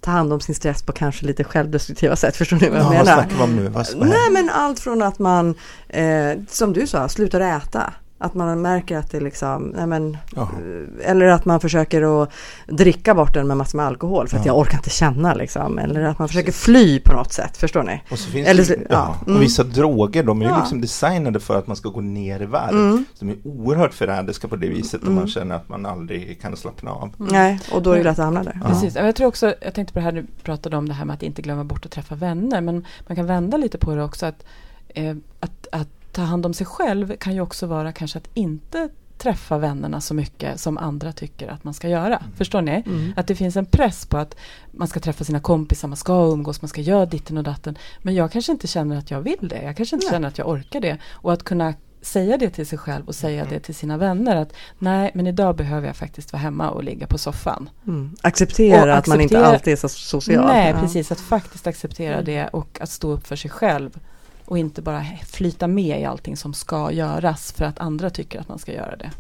ta 0.06 0.12
hand 0.12 0.32
om 0.32 0.40
sin 0.40 0.54
stress 0.54 0.82
på 0.82 0.92
kanske 0.92 1.26
lite 1.26 1.44
självdestruktiva 1.44 2.16
sätt. 2.16 2.36
Förstår 2.36 2.56
ni 2.56 2.68
vad 2.68 2.78
jag 2.78 2.84
Ja, 2.94 2.98
vad 2.98 3.06
menar? 3.06 3.42
om 3.42 3.56
nu? 3.56 3.68
Vad, 3.68 3.86
vad 3.96 4.08
Nej 4.08 4.30
men 4.30 4.50
allt 4.50 4.80
från 4.80 5.02
att 5.02 5.18
man, 5.18 5.54
eh, 5.88 6.30
som 6.48 6.72
du 6.72 6.86
sa, 6.86 7.08
slutar 7.08 7.40
äta. 7.40 7.92
Att 8.18 8.35
man 8.35 8.62
märker 8.62 8.96
att 8.99 9.11
det 9.11 9.20
liksom, 9.20 9.62
nej 9.76 9.87
men, 9.87 10.16
eh, 10.37 11.11
eller 11.11 11.26
att 11.26 11.44
man 11.44 11.61
försöker 11.61 12.23
att 12.23 12.30
dricka 12.68 13.14
bort 13.14 13.35
den 13.35 13.46
med 13.46 13.56
massor 13.56 13.76
med 13.78 13.87
alkohol 13.87 14.28
för 14.28 14.37
att 14.37 14.46
Ja. 14.46 14.52
jag 14.52 14.58
orkar 14.61 14.78
inte 14.78 14.90
känna 14.90 15.35
liksom. 15.35 15.78
Eller 15.78 16.02
att 16.02 16.18
man 16.18 16.28
försöker 16.28 16.52
fly 16.52 17.00
på 17.00 17.12
något 17.12 17.32
sätt, 17.32 17.56
förstår 17.56 17.82
ni? 17.82 18.02
Och 18.11 18.18
så 18.18 18.30
finns 18.30 18.49
Eller 18.49 18.64
det, 18.64 18.76
ja, 18.76 18.85
ja, 18.90 19.16
mm. 19.26 19.37
och 19.37 19.42
vissa 19.42 19.62
droger, 19.62 20.23
de 20.23 20.40
är 20.42 20.44
ju 20.44 20.50
Ja. 20.50 20.58
liksom 20.58 20.80
designade 20.80 21.40
för 21.40 21.58
att 21.58 21.66
man 21.66 21.76
ska 21.76 21.88
gå 21.88 22.00
ner 22.00 22.42
i 22.42 22.46
varv. 22.46 22.70
Mm. 22.70 23.04
De 23.18 23.28
är 23.28 23.37
oerhört 23.44 23.94
förrädiska 23.94 24.49
på 24.49 24.56
det 24.56 24.68
viset 24.68 25.02
om 25.06 25.14
man 25.14 25.28
känner 25.28 25.54
att 25.54 25.68
man 25.68 25.87
aldrig 25.87 26.40
kan 26.42 26.56
slappna 26.56 26.90
av. 26.90 27.11
Nej, 27.16 27.61
och 27.73 27.82
då 27.82 27.92
är 27.92 27.96
det 27.99 28.04
lätt 28.04 28.18
att 28.18 28.25
hamna 28.25 28.42
där. 28.42 28.61
Ja. 28.62 28.68
Precis, 28.68 28.94
jag 28.94 29.16
tror 29.16 29.28
också, 29.28 29.54
jag 29.61 29.75
tänkte 29.75 29.92
på 29.92 29.99
det 29.99 30.04
här 30.04 30.12
du 30.12 30.26
pratade 30.42 30.76
om 30.76 30.88
det 30.88 30.94
här 30.94 31.04
med 31.04 31.14
att 31.14 31.23
inte 31.23 31.42
glömma 31.42 31.64
bort 31.64 31.85
att 31.87 31.92
träffa 31.92 32.14
vänner, 32.14 32.61
men 32.61 32.85
man 33.06 33.16
kan 33.16 33.26
vända 33.26 33.56
lite 33.56 33.78
på 33.78 33.94
det 33.94 34.02
också 34.04 34.26
att, 34.26 34.44
eh, 34.88 35.16
att, 35.40 35.66
att 35.73 35.88
ta 36.16 36.23
hand 36.23 36.46
om 36.46 36.54
sig 36.54 36.66
själv 36.66 37.16
kan 37.16 37.35
ju 37.35 37.40
också 37.40 37.66
vara 37.66 37.92
kanske 37.92 38.18
att 38.18 38.28
inte 38.35 38.88
träffa 39.18 39.58
vännerna 39.58 40.00
så 40.00 40.14
mycket 40.14 40.61
som 40.61 40.78
andra 40.78 41.12
tycker 41.12 41.49
att 41.49 41.64
man 41.64 41.75
ska 41.75 41.88
göra. 41.88 42.23
Förstår 42.37 42.62
ni? 42.62 42.82
Mm. 42.87 43.12
Att 43.16 43.26
det 43.26 43.35
finns 43.35 43.56
en 43.56 43.66
press 43.66 44.06
på 44.06 44.18
att 44.18 44.37
man 44.73 44.88
ska 44.88 45.00
träffa 45.00 45.25
sina 45.25 45.40
kompisar, 45.40 45.88
man 45.88 45.96
ska 45.96 46.12
umgås, 46.32 46.62
man 46.62 46.68
ska 46.68 46.80
göra 46.80 47.06
ditten 47.06 47.38
och 47.38 47.44
datten. 47.44 47.78
Men 48.02 48.14
jag 48.14 48.32
kanske 48.32 48.52
inte 48.52 48.66
känner 48.66 48.99
att 48.99 49.11
jag 49.11 49.20
vill 49.20 49.49
det. 49.49 49.62
Jag 49.62 49.76
kanske 49.76 49.96
inte 49.96 50.06
Nej. 50.06 50.12
känner 50.12 50.28
att 50.28 50.38
jag 50.38 50.49
orkar 50.49 50.80
det. 50.80 50.99
Och 51.11 51.32
att 51.32 51.42
kunna 51.42 51.75
säga 52.02 52.37
det 52.37 52.50
till 52.50 52.66
sig 52.66 52.78
själv 52.78 53.06
och 53.06 53.14
säga 53.14 53.44
det 53.50 53.61
till 53.61 53.75
sina 53.75 53.96
vänner 53.96 54.37
att 54.37 54.52
nej, 54.78 55.11
men 55.14 55.26
idag 55.26 55.56
behöver 55.56 55.87
jag 55.87 55.96
faktiskt 55.96 56.32
vara 56.32 56.40
hemma 56.42 56.70
och 56.70 56.85
ligga 56.85 57.06
på 57.06 57.18
soffan. 57.18 57.68
Mm. 57.87 58.14
Acceptera 58.23 58.92
Och 58.92 58.99
att 58.99 59.06
man 59.06 59.20
inte 59.20 59.38
acceptera- 59.38 59.54
alltid 59.54 59.73
är 59.73 59.76
så 59.76 59.88
social. 59.88 60.46
Nej, 60.46 60.70
Ja. 60.75 60.80
precis. 60.80 61.12
Att 61.12 61.20
faktiskt 61.20 61.66
acceptera 61.66 62.23
det 62.23 62.49
och 62.49 62.78
att 62.80 62.90
stå 62.90 63.11
upp 63.12 63.26
för 63.26 63.37
sig 63.37 63.50
själv. 63.50 63.99
Och 64.46 64.58
inte 64.58 64.82
bara 64.82 65.04
flyta 65.26 65.66
med 65.66 66.00
i 66.00 66.04
allting 66.04 66.36
som 66.36 66.54
ska 66.54 66.92
göras 66.92 67.52
för 67.52 67.64
att 67.64 67.78
andra 67.78 68.10
tycker 68.10 68.40
att 68.40 68.48
man 68.48 68.58
ska 68.58 68.72
göra 68.72 68.96
det. 68.96 69.10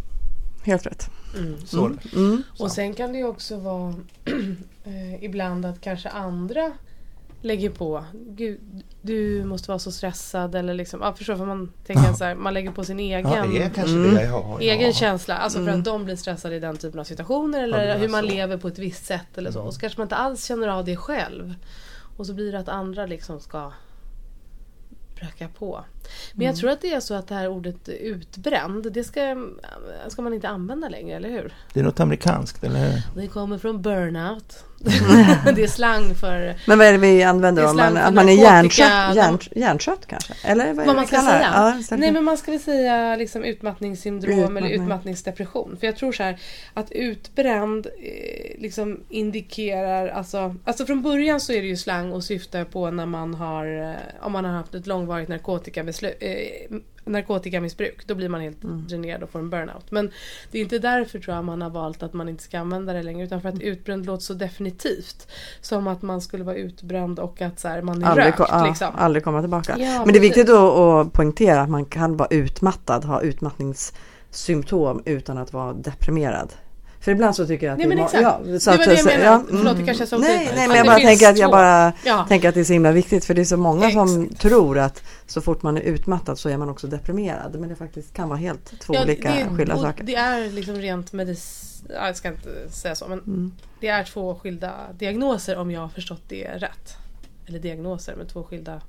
Helt 0.64 0.86
rätt. 0.86 1.10
Mm. 1.38 1.66
Så, 1.66 1.90
Mm. 2.16 2.42
Och 2.58 2.70
sen 2.70 2.94
kan 2.94 3.12
det 3.12 3.18
ju 3.18 3.24
också 3.26 3.56
vara 3.58 3.94
eh, 4.84 5.24
ibland 5.24 5.66
att 5.66 5.80
kanske 5.80 6.08
andra 6.08 6.72
lägger 7.40 7.70
på. 7.70 8.04
Gud, 8.28 8.60
du 9.02 9.44
måste 9.44 9.68
vara 9.70 9.78
så 9.78 9.92
stressad 9.92 10.54
eller 10.54 10.74
liksom, 10.74 11.00
ja, 11.02 11.14
förstår 11.14 11.34
vad 11.34 11.48
man 11.48 11.72
tänker 11.86 12.12
så 12.12 12.24
här, 12.24 12.34
man 12.34 12.54
lägger 12.54 12.70
på 12.70 12.84
sin 12.84 13.00
egen 13.00 13.30
ja, 13.32 13.46
det 13.46 13.62
är 13.62 13.70
kanske 13.70 13.94
Mm. 13.96 14.14
det 14.14 14.26
har. 14.26 14.60
Egen 14.60 14.86
ja. 14.86 14.92
känsla, 14.92 15.36
alltså 15.36 15.58
för 15.58 15.66
Mm. 15.68 15.78
att 15.78 15.84
de 15.84 16.04
blir 16.04 16.16
stressade 16.16 16.56
i 16.56 16.60
den 16.60 16.76
typen 16.76 17.00
av 17.00 17.04
situationer 17.04 17.62
eller 17.62 17.86
Ja, 17.88 17.94
hur 17.94 18.08
man 18.08 18.20
så. 18.24 18.30
lever 18.30 18.56
på 18.56 18.68
ett 18.68 18.78
visst 18.78 19.06
sätt 19.06 19.38
eller 19.38 19.50
så. 19.50 19.58
Mm. 19.58 19.68
Och 19.68 19.74
så 19.74 19.80
kanske 19.80 19.98
man 20.00 20.04
inte 20.04 20.16
alls 20.16 20.44
känner 20.44 20.68
av 20.68 20.84
det 20.84 20.96
själv. 20.96 21.54
Och 22.16 22.26
så 22.26 22.34
blir 22.34 22.52
det 22.52 22.58
att 22.58 22.68
andra 22.68 23.06
liksom 23.06 23.40
ska 23.40 23.72
pracka 25.16 25.48
på. 25.48 25.84
Men 26.32 26.42
Mm. 26.42 26.46
jag 26.52 26.56
tror 26.60 26.70
att 26.70 26.80
det 26.80 26.92
är 26.92 27.00
så 27.00 27.14
att 27.14 27.28
det 27.28 27.34
här 27.34 27.48
ordet 27.48 27.88
utbränd, 27.88 28.92
det 28.92 29.04
ska, 29.04 29.36
ska 30.08 30.22
man 30.22 30.34
inte 30.34 30.48
använda 30.48 30.88
längre, 30.88 31.16
eller 31.16 31.28
hur? 31.30 31.54
Det 31.72 31.80
är 31.80 31.84
något 31.84 32.00
amerikanskt, 32.00 32.64
eller 32.64 32.90
hur? 32.90 33.02
Det 33.22 33.26
kommer 33.26 33.58
från 33.58 33.82
burnout. 33.82 34.64
det 35.54 35.62
är 35.62 35.66
slang 35.66 36.14
för 36.14 36.54
Men 36.66 36.78
vad 36.78 36.86
är 36.86 36.92
det 36.92 36.98
vi 36.98 37.22
använder 37.22 37.62
slang 37.62 37.76
Man, 37.94 37.96
att 37.96 38.14
man 38.14 38.28
är 38.28 38.32
hjärntrött, 38.32 38.88
de- 39.10 39.16
hjärn, 39.16 39.38
hjärntrött 39.56 40.06
kanske? 40.06 40.32
Eller 40.44 40.74
vad, 40.74 40.86
vad 40.86 40.96
man 40.96 41.06
ska 41.06 41.16
säga. 41.20 41.74
Ja. 41.90 41.96
Nej 41.96 42.12
men 42.12 42.24
man 42.24 42.36
ska 42.36 42.50
väl 42.50 42.60
säga 42.60 43.16
liksom 43.16 43.44
utmattningssyndrom 43.44 44.38
eller 44.38 44.48
Utmattning. 44.68 44.82
utmattningsdepression. 44.82 45.76
För 45.80 45.86
jag 45.86 45.96
tror 45.96 46.12
så 46.12 46.22
här 46.22 46.38
att 46.74 46.92
utbränd 46.92 47.86
eh, 47.86 48.60
liksom 48.60 49.00
indikerar, 49.08 50.08
alltså, 50.08 50.54
alltså 50.64 50.86
från 50.86 51.02
början 51.02 51.40
så 51.40 51.52
är 51.52 51.60
det 51.62 51.68
ju 51.68 51.76
slang 51.76 52.12
och 52.12 52.24
syftar 52.24 52.64
på 52.64 52.90
när 52.90 53.06
man 53.06 53.34
har, 53.34 53.90
eh, 53.90 54.24
om 54.26 54.32
man 54.32 54.44
har 54.44 54.52
haft 54.52 54.74
ett 54.74 54.86
långvarigt 54.86 55.28
eh, 56.02 56.76
narkotikamissbruk. 57.04 58.06
Då 58.06 58.14
blir 58.14 58.28
man 58.28 58.40
helt 58.40 58.64
Mm. 58.64 58.86
dränerad 58.88 59.22
och 59.22 59.30
får 59.30 59.38
en 59.38 59.50
burnout. 59.50 59.90
Men 59.90 60.10
det 60.50 60.58
är 60.58 60.62
inte 60.62 60.78
därför 60.78 61.18
tror 61.20 61.36
jag 61.36 61.44
man 61.44 61.62
har 61.62 61.70
valt 61.70 62.02
att 62.02 62.12
man 62.12 62.28
inte 62.28 62.42
ska 62.42 62.58
använda 62.58 62.92
det 62.92 63.02
längre. 63.02 63.24
Utan 63.26 63.40
för 63.42 63.48
att 63.48 63.60
utbränd 63.60 64.06
låter 64.06 64.22
så 64.22 64.34
definitivt. 64.34 65.28
Som 65.60 65.86
att 65.86 66.02
man 66.02 66.20
skulle 66.20 66.44
vara 66.44 66.56
utbränd 66.56 67.18
och 67.18 67.42
att 67.42 67.60
så 67.60 67.68
här, 67.68 67.82
man 67.82 68.02
är 68.02 68.06
aldrig, 68.06 68.26
rökt. 68.26 68.36
ko- 68.38 68.44
ja, 68.48 68.66
liksom. 68.66 68.88
aldrig 68.96 69.24
komma 69.24 69.40
tillbaka. 69.40 69.76
Ja, 69.78 70.02
Men 70.04 70.12
det 70.12 70.18
är 70.18 70.20
viktigt 70.20 70.50
att 70.50 71.12
poängtera 71.12 71.60
att 71.60 71.70
man 71.70 71.84
kan 71.84 72.16
vara 72.16 72.28
utmattad, 72.30 73.04
ha 73.04 73.20
utmattningssymptom 73.22 75.02
utan 75.04 75.38
att 75.38 75.52
vara 75.52 75.72
deprimerad. 75.72 76.52
För 77.06 77.12
ibland 77.12 77.36
så 77.36 77.46
tycker 77.46 77.66
jag 77.66 77.72
att 77.72 77.78
Nej, 77.78 77.96
det 77.96 78.02
är 78.02 78.04
exakt. 78.04 78.22
Ja, 78.22 78.40
så 78.60 78.70
Det 78.70 78.76
var 78.76 78.82
att- 78.84 78.88
det 78.90 78.94
jag 78.96 79.04
menade. 79.06 79.24
ja, 79.24 79.42
Förlåt, 79.48 79.62
mm. 79.66 79.76
det 79.78 79.84
kanske 79.86 80.02
jag 80.02 80.08
sa 80.08 80.18
Nej, 80.18 80.34
otydligt. 80.36 80.54
nej 80.56 80.68
men 80.68 80.76
jag 80.76 80.86
det 80.86 80.88
bara 80.90 80.98
tänker 80.98 81.28
att 81.30 81.38
jag 81.38 81.50
bara 81.50 81.92
Ja. 82.04 82.24
tänker 82.28 82.48
att 82.48 82.54
det 82.54 82.60
är 82.60 82.64
så 82.64 82.72
himla 82.72 82.92
viktigt 82.92 83.24
för 83.24 83.34
det 83.34 83.40
är 83.40 83.44
så 83.44 83.56
många 83.56 83.90
som 83.90 84.22
Exakt. 84.22 84.40
tror 84.40 84.78
att 84.78 85.02
så 85.26 85.40
fort 85.40 85.62
man 85.62 85.76
är 85.76 85.80
utmattad 85.80 86.38
så 86.38 86.48
är 86.48 86.56
man 86.56 86.68
också 86.68 86.86
deprimerad. 86.86 87.56
Men 87.60 87.68
det 87.68 87.74
faktiskt 87.76 88.12
kan 88.14 88.28
vara 88.28 88.38
helt 88.38 88.80
två 88.80 88.94
Ja, 88.94 89.02
olika 89.02 89.30
det, 89.32 89.56
skilda 89.56 89.74
och 89.74 89.80
saker. 89.80 90.04
Det 90.04 90.14
är 90.14 90.50
liksom 90.50 90.74
rent 90.74 91.12
medicin... 91.12 91.88
Ja, 91.94 92.06
jag 92.06 92.16
ska 92.16 92.28
inte 92.28 92.70
säga 92.70 92.94
så 92.94 93.08
men 93.08 93.18
Mm. 93.18 93.52
det 93.80 93.88
är 93.88 94.04
två 94.04 94.34
skilda 94.34 94.72
diagnoser 94.98 95.56
om 95.58 95.70
jag 95.70 95.80
har 95.80 95.88
förstått 95.88 96.22
det 96.28 96.48
rätt. 96.48 96.96
Eller 97.46 97.58
diagnoser, 97.58 98.14
men 98.16 98.26
två 98.26 98.42
skilda 98.42 98.80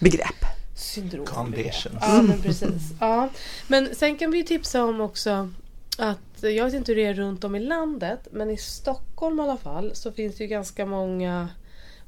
Begrepp. 0.00 0.44
syndrom. 0.76 1.26
Conditions. 1.26 1.94
Ja, 2.00 2.22
men 2.22 2.42
precis. 2.42 2.82
Ja. 3.00 3.28
Men 3.68 3.88
sen 3.94 4.16
kan 4.16 4.30
vi 4.30 4.44
tipsa 4.44 4.84
om 4.84 5.00
också 5.00 5.50
att, 5.98 6.42
jag 6.42 6.64
vet 6.64 6.74
inte 6.74 6.92
hur 6.92 6.96
det 6.96 7.06
är 7.06 7.14
runt 7.14 7.44
om 7.44 7.54
i 7.54 7.60
landet, 7.60 8.28
men 8.30 8.50
i 8.50 8.56
Stockholm 8.56 9.40
i 9.40 9.42
alla 9.42 9.56
fall 9.56 9.90
så 9.94 10.12
finns 10.12 10.36
det 10.36 10.44
ju 10.44 10.48
ganska 10.48 10.86
många 10.86 11.48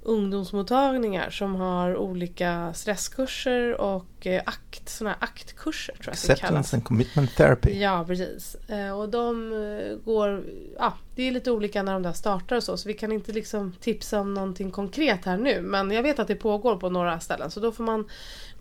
ungdomsmottagningar 0.02 1.30
som 1.30 1.54
har 1.54 1.96
olika 1.96 2.72
stresskurser 2.74 3.80
och 3.80 4.26
eh, 4.26 4.42
akt, 4.46 4.88
såna 4.88 5.10
här 5.10 5.18
aktkurser 5.20 5.92
tror 5.92 6.06
jag 6.06 6.12
att 6.12 6.22
det 6.22 6.26
kallas. 6.26 6.40
Acceptance 6.42 6.76
and 6.76 6.84
commitment 6.84 7.36
therapy. 7.36 7.78
Ja, 7.80 8.04
precis. 8.06 8.54
Eh, 8.68 8.98
Och 8.98 9.08
de 9.08 9.52
eh, 9.52 9.96
går... 10.04 10.44
Ja, 10.78 10.94
det 11.14 11.22
är 11.22 11.30
lite 11.30 11.50
olika 11.50 11.82
när 11.82 11.92
de 11.92 12.02
där 12.02 12.12
startar 12.12 12.56
och 12.56 12.62
så, 12.62 12.76
så 12.76 12.88
vi 12.88 12.94
kan 12.94 13.12
inte 13.12 13.32
liksom 13.32 13.72
tipsa 13.80 14.20
om 14.20 14.34
någonting 14.34 14.70
konkret 14.70 15.24
här 15.24 15.36
nu. 15.36 15.60
Men 15.60 15.90
jag 15.90 16.02
vet 16.02 16.18
att 16.18 16.28
det 16.28 16.34
pågår 16.34 16.76
på 16.76 16.90
några 16.90 17.20
ställen, 17.20 17.50
så 17.50 17.60
då 17.60 17.72
får 17.72 17.84
man 17.84 18.08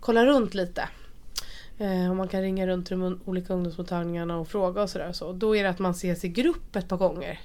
kolla 0.00 0.26
runt 0.26 0.54
lite. 0.54 0.88
Eh, 1.78 2.10
Och 2.10 2.16
man 2.16 2.28
kan 2.28 2.42
ringa 2.42 2.66
runt 2.66 2.86
till 2.86 2.98
de 3.00 3.20
olika 3.24 3.54
ungdomsmottagningarna 3.54 4.36
och 4.36 4.48
fråga 4.48 4.82
och 4.82 4.90
sådär. 4.90 5.12
Så 5.12 5.32
då 5.32 5.56
är 5.56 5.62
det 5.62 5.68
att 5.70 5.78
man 5.78 5.90
ses 5.90 6.24
i 6.24 6.28
grupp 6.28 6.76
ett 6.76 6.88
par 6.88 6.96
gånger. 6.96 7.40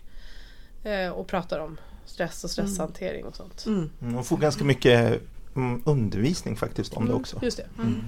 eh, 0.83 1.09
Och 1.09 1.27
pratar 1.27 1.59
om 1.59 1.77
stress 2.05 2.43
och 2.43 2.49
stresshantering 2.49 3.25
och 3.25 3.35
sånt. 3.35 3.63
Mm. 3.67 3.89
Mm, 4.01 4.17
Och 4.17 4.25
får 4.25 4.37
ganska 4.37 4.63
mycket 4.63 5.21
mm, 5.55 5.81
undervisning 5.85 6.55
faktiskt 6.55 6.93
om 6.93 7.05
det 7.05 7.09
Mm, 7.11 7.21
också. 7.21 7.39
Just 7.41 7.57
det. 7.57 7.65
Mm. 7.77 8.03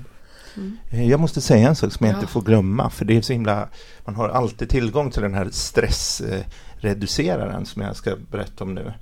Eh, 0.89 1.09
Jag 1.09 1.19
måste 1.19 1.41
säga 1.41 1.67
en 1.69 1.75
sak 1.75 1.93
som 1.93 2.05
jag 2.05 2.13
Ja. 2.13 2.17
inte 2.19 2.31
får 2.31 2.41
glömma 2.41 2.89
för 2.89 3.05
det 3.05 3.17
är 3.17 3.21
så 3.21 3.33
himla 3.33 3.67
Man 4.05 4.15
har 4.15 4.29
alltid 4.29 4.69
tillgång 4.69 5.11
till 5.11 5.21
den 5.21 5.33
här 5.33 5.49
stressreduceraren 5.51 7.65
som 7.65 7.81
jag 7.81 7.95
ska 7.95 8.15
berätta 8.31 8.63
om 8.63 8.73
nu. 8.75 8.93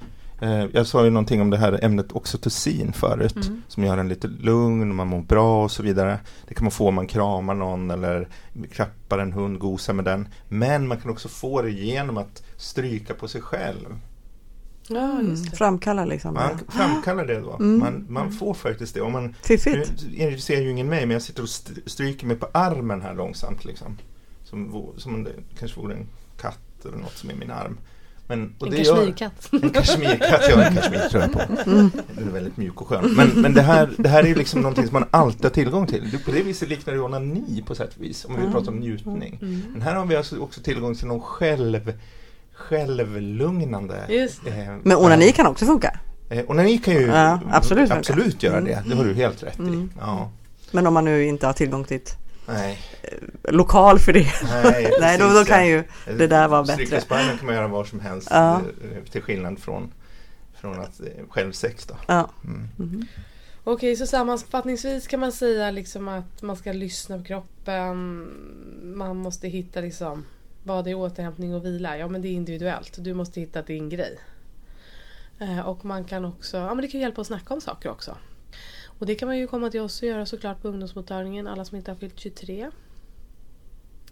Eh, 0.42 0.66
Jag 0.74 0.88
sa 0.88 1.04
ju 1.04 1.10
någonting 1.10 1.42
om 1.42 1.50
det 1.50 1.58
här 1.58 1.84
ämnet 1.86 2.12
oxytocin 2.12 2.94
förut 2.94 3.36
Mm. 3.48 3.62
som 3.68 3.84
gör 3.84 3.98
en 3.98 4.08
lite 4.10 4.28
lugn 4.28 4.90
och 4.90 4.96
man 4.96 5.08
mår 5.08 5.22
bra 5.22 5.64
och 5.64 5.72
så 5.72 5.84
vidare. 5.84 6.20
Det 6.48 6.54
kan 6.54 6.64
man 6.64 6.72
få 6.72 6.88
om 6.88 6.96
man 6.96 7.08
kramar 7.08 7.54
någon 7.54 7.92
eller 7.92 8.28
klappar 8.72 9.20
en 9.20 9.34
hund, 9.34 9.60
gosar 9.60 9.94
med 9.94 10.06
den. 10.06 10.28
Men 10.50 10.88
man 10.88 10.98
kan 11.00 11.12
också 11.12 11.28
få 11.28 11.62
det 11.62 11.72
genom 11.72 12.18
att 12.18 12.44
stryka 12.58 13.14
på 13.14 13.28
sig 13.28 13.42
själv. 13.42 13.98
Ja, 14.88 15.12
Mm. 15.20 15.36
Framkalla 15.36 16.06
liksom. 16.06 16.34
Man 16.34 16.60
framkallar 16.70 17.26
det 17.26 17.40
då. 17.40 17.54
Mm. 17.56 17.80
Man, 17.80 18.06
man 18.10 18.32
får 18.32 18.54
faktiskt 18.54 18.94
det. 18.94 19.02
Om 19.02 19.12
man, 19.12 19.36
Fiffigt. 19.44 19.92
nu 20.18 20.38
ser 20.38 20.62
ju 20.62 20.70
ingen 20.72 20.88
mig, 20.88 21.06
men 21.06 21.12
jag 21.14 21.22
sitter 21.22 21.42
och 21.44 21.50
st- 21.50 21.82
stryker 21.86 22.28
mig 22.28 22.36
på 22.38 22.48
armen 22.54 23.02
här 23.02 23.14
långsamt. 23.16 23.66
Liksom. 23.66 23.98
Som, 24.44 24.86
som 24.98 25.14
om 25.16 25.24
det 25.24 25.32
kanske 25.60 25.80
vore 25.80 25.94
en 25.96 26.08
katt 26.42 26.86
eller 26.86 26.98
något 26.98 27.18
som 27.18 27.30
är 27.30 27.34
i 27.34 27.38
min 27.38 27.52
arm. 27.52 27.78
Men, 28.32 28.54
och 28.60 28.68
En 28.68 28.74
kashmirkatt. 28.74 29.50
En 29.64 29.70
kashmirkatt, 29.70 30.42
jag 30.50 30.56
har 30.58 30.64
en 30.64 30.76
kashmirtröja 30.76 31.28
på. 31.28 31.40
Mm. 31.70 31.92
Den 32.16 32.28
är 32.28 32.32
väldigt 32.32 32.58
mjuk 32.58 32.82
och 32.82 32.88
skön. 32.88 33.14
Men, 33.18 33.30
men 33.30 33.54
det, 33.54 33.62
här, 33.62 33.90
det 33.98 34.10
här 34.10 34.24
är 34.24 34.28
ju 34.28 34.36
liksom 34.36 34.62
någonting 34.62 34.88
som 34.88 34.94
man 34.94 35.06
alltid 35.12 35.44
har 35.44 35.50
tillgång 35.50 35.88
till. 35.88 36.12
Det- 36.12 36.18
På 36.26 36.32
det 36.32 36.42
viset 36.44 36.70
liknar 36.70 36.94
det 36.94 37.00
onani 37.00 37.64
på 37.68 37.76
sätt 37.76 37.90
och 37.98 38.04
vis. 38.04 38.26
Om 38.26 38.36
vi 38.36 38.40
Mm. 38.42 38.52
pratar 38.54 38.72
om 38.72 38.78
njutning. 38.80 39.40
Mm. 39.42 39.62
Men 39.72 39.82
här 39.82 39.96
har 39.96 40.06
vi 40.06 40.16
alltså 40.16 40.40
också 40.40 40.62
tillgång 40.62 40.96
till 40.96 41.08
någon 41.08 41.22
själv, 41.22 41.94
självlugnande. 42.54 43.96
Eh, 44.46 44.54
Men 44.84 44.98
onani 44.98 45.32
kan 45.32 45.48
också 45.48 45.66
funka. 45.66 46.00
Eh, 46.30 46.44
onani 46.48 46.78
kan 46.78 46.94
ju 46.94 47.02
Ja, 47.08 47.40
absolut 47.52 47.90
funka. 47.90 48.00
absolut 48.00 48.44
göra 48.44 48.62
det. 48.62 48.74
Mm. 48.74 48.90
Det 48.90 48.96
har 48.96 49.04
du 49.06 49.14
helt 49.14 49.44
rätt 49.44 49.60
i. 49.60 49.64
Mm. 49.64 49.90
Ja. 50.00 50.30
Men 50.72 50.88
om 50.88 50.94
man 50.94 51.06
nu 51.06 51.24
inte 51.26 51.46
har 51.46 51.54
tillgång 51.54 51.84
till 51.84 51.98
ett 51.98 52.18
Nej, 52.54 52.80
lokal 53.44 54.00
för 54.00 54.14
det. 54.14 54.28
nej, 54.44 54.92
Nej, 55.00 55.18
då, 55.18 55.24
precis, 55.24 55.40
då 55.40 55.46
kan 55.46 55.60
ja. 55.62 55.66
ju 55.68 55.84
det 56.18 56.28
där 56.28 56.48
vara 56.48 56.64
bättre. 56.64 57.02
spinen 57.02 57.38
kan 57.38 57.46
man 57.46 57.56
göra 57.56 57.68
var 57.68 57.84
som 57.84 58.00
helst. 58.00 58.28
Ja. 58.32 58.56
eh, 58.56 59.04
Till 59.12 59.22
skillnad 59.22 59.60
från 59.60 59.92
från 60.62 60.80
att 60.80 61.00
eh, 61.00 61.08
självsex 61.30 61.86
då. 61.86 61.96
Ja. 62.08 62.30
Mm. 62.46 62.68
Mhm. 62.78 63.08
Okej, 63.64 63.96
så 63.96 64.08
sammanfattningsvis 64.08 65.08
kan 65.08 65.20
man 65.20 65.32
säga 65.32 65.72
liksom 65.72 66.08
att 66.08 66.42
man 66.42 66.56
ska 66.56 66.72
lyssna 66.72 67.18
på 67.18 67.24
kroppen. 67.24 68.28
Man 68.84 69.18
måste 69.18 69.48
hitta 69.48 69.82
liksom 69.82 70.26
vad 70.64 70.88
är 70.88 70.94
återhämtning 70.94 71.56
och 71.56 71.66
vila? 71.66 71.98
Ja 71.98 72.08
men 72.08 72.22
det 72.22 72.28
är 72.28 72.32
individuellt. 72.32 72.96
Du 73.04 73.14
måste 73.14 73.40
hitta 73.40 73.62
din 73.62 73.90
grej. 73.90 74.20
Eh, 75.40 75.60
och 75.60 75.86
man 75.86 76.04
kan 76.04 76.26
också, 76.26 76.58
ja 76.58 76.74
men 76.74 76.82
det 76.82 76.88
kan 76.88 77.02
hjälpa 77.02 77.22
att 77.22 77.28
snacka 77.28 77.54
om 77.54 77.62
saker 77.62 77.90
också. 77.90 78.18
Och 79.02 79.08
det 79.08 79.16
kan 79.16 79.28
man 79.28 79.38
ju 79.38 79.48
komma 79.48 79.70
till 79.70 79.82
oss 79.82 80.02
och 80.02 80.08
göra 80.08 80.26
såklart 80.26 80.62
på 80.62 80.68
ungdomsmottagningen, 80.68 81.48
alla 81.48 81.66
som 81.66 81.78
inte 81.78 81.92
har 81.92 81.96
fyllt 81.96 82.20
23. 82.20 82.70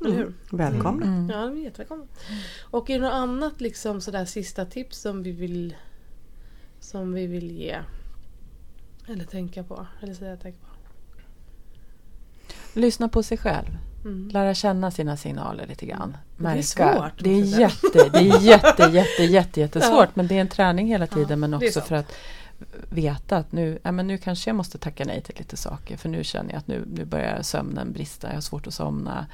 Eller 0.02 0.16
hur? 0.16 0.22
Mm. 0.22 0.36
Välkomna. 0.52 1.06
Mm. 1.06 1.30
Ja, 1.30 1.38
de 1.46 1.58
är 1.58 1.64
jättevälkomna. 1.64 2.06
Och 2.62 2.90
är 2.90 3.00
det 3.00 3.06
något 3.06 3.14
annat 3.14 3.62
liksom 3.62 4.02
sådär 4.02 4.26
sista 4.26 4.66
tips 4.66 4.98
som 5.02 5.24
vi 5.24 5.32
vill 5.32 5.76
som 6.80 7.14
vi 7.14 7.28
vill 7.28 7.52
ge? 7.52 7.78
Eller 9.08 9.26
tänka 9.26 9.64
på? 9.64 9.88
Eller 10.02 10.14
säga 10.14 10.38
tänka 10.38 10.60
på? 10.60 10.68
Lyssna 12.80 13.10
på 13.10 13.24
sig 13.24 13.38
själv. 13.38 13.78
Mm. 14.06 14.30
Lära 14.30 14.54
känna 14.54 14.92
sina 14.92 15.18
signaler 15.18 15.68
lite 15.68 15.86
grann. 15.86 16.18
Det 16.38 16.44
är 16.44 16.56
Märka. 16.56 16.64
svårt, 16.64 17.24
Det 17.24 17.30
är 17.30 17.60
jätte, 17.60 18.10
det 18.14 18.20
är 18.20 18.42
jätte, 18.42 18.84
jätte, 18.84 19.24
jätte, 19.24 19.60
jättesvårt. 19.62 20.06
Ja. 20.06 20.12
Men 20.14 20.28
det 20.28 20.36
är 20.38 20.42
en 20.42 20.48
träning 20.48 20.88
hela 20.88 21.08
tiden. 21.08 21.30
Ja, 21.30 21.36
men 21.36 21.54
också 21.54 21.82
för 21.82 21.96
att 21.96 22.16
veta 22.90 23.38
att 23.38 23.52
nu, 23.52 23.80
ja, 23.84 23.92
men 23.92 24.08
nu 24.08 24.18
kanske 24.18 24.50
jag 24.50 24.56
måste 24.56 24.78
tacka 24.78 25.06
nej 25.06 25.22
till 25.22 25.36
lite 25.38 25.58
saker. 25.58 25.98
För 25.98 26.10
nu 26.10 26.24
känner 26.24 26.50
jag 26.50 26.58
att 26.58 26.68
nu, 26.68 26.86
nu 26.94 27.06
börjar 27.06 27.42
sömnen 27.42 27.92
brista. 27.94 28.28
Jag 28.28 28.34
har 28.34 28.42
svårt 28.42 28.68
att 28.68 28.74
somna. 28.74 29.28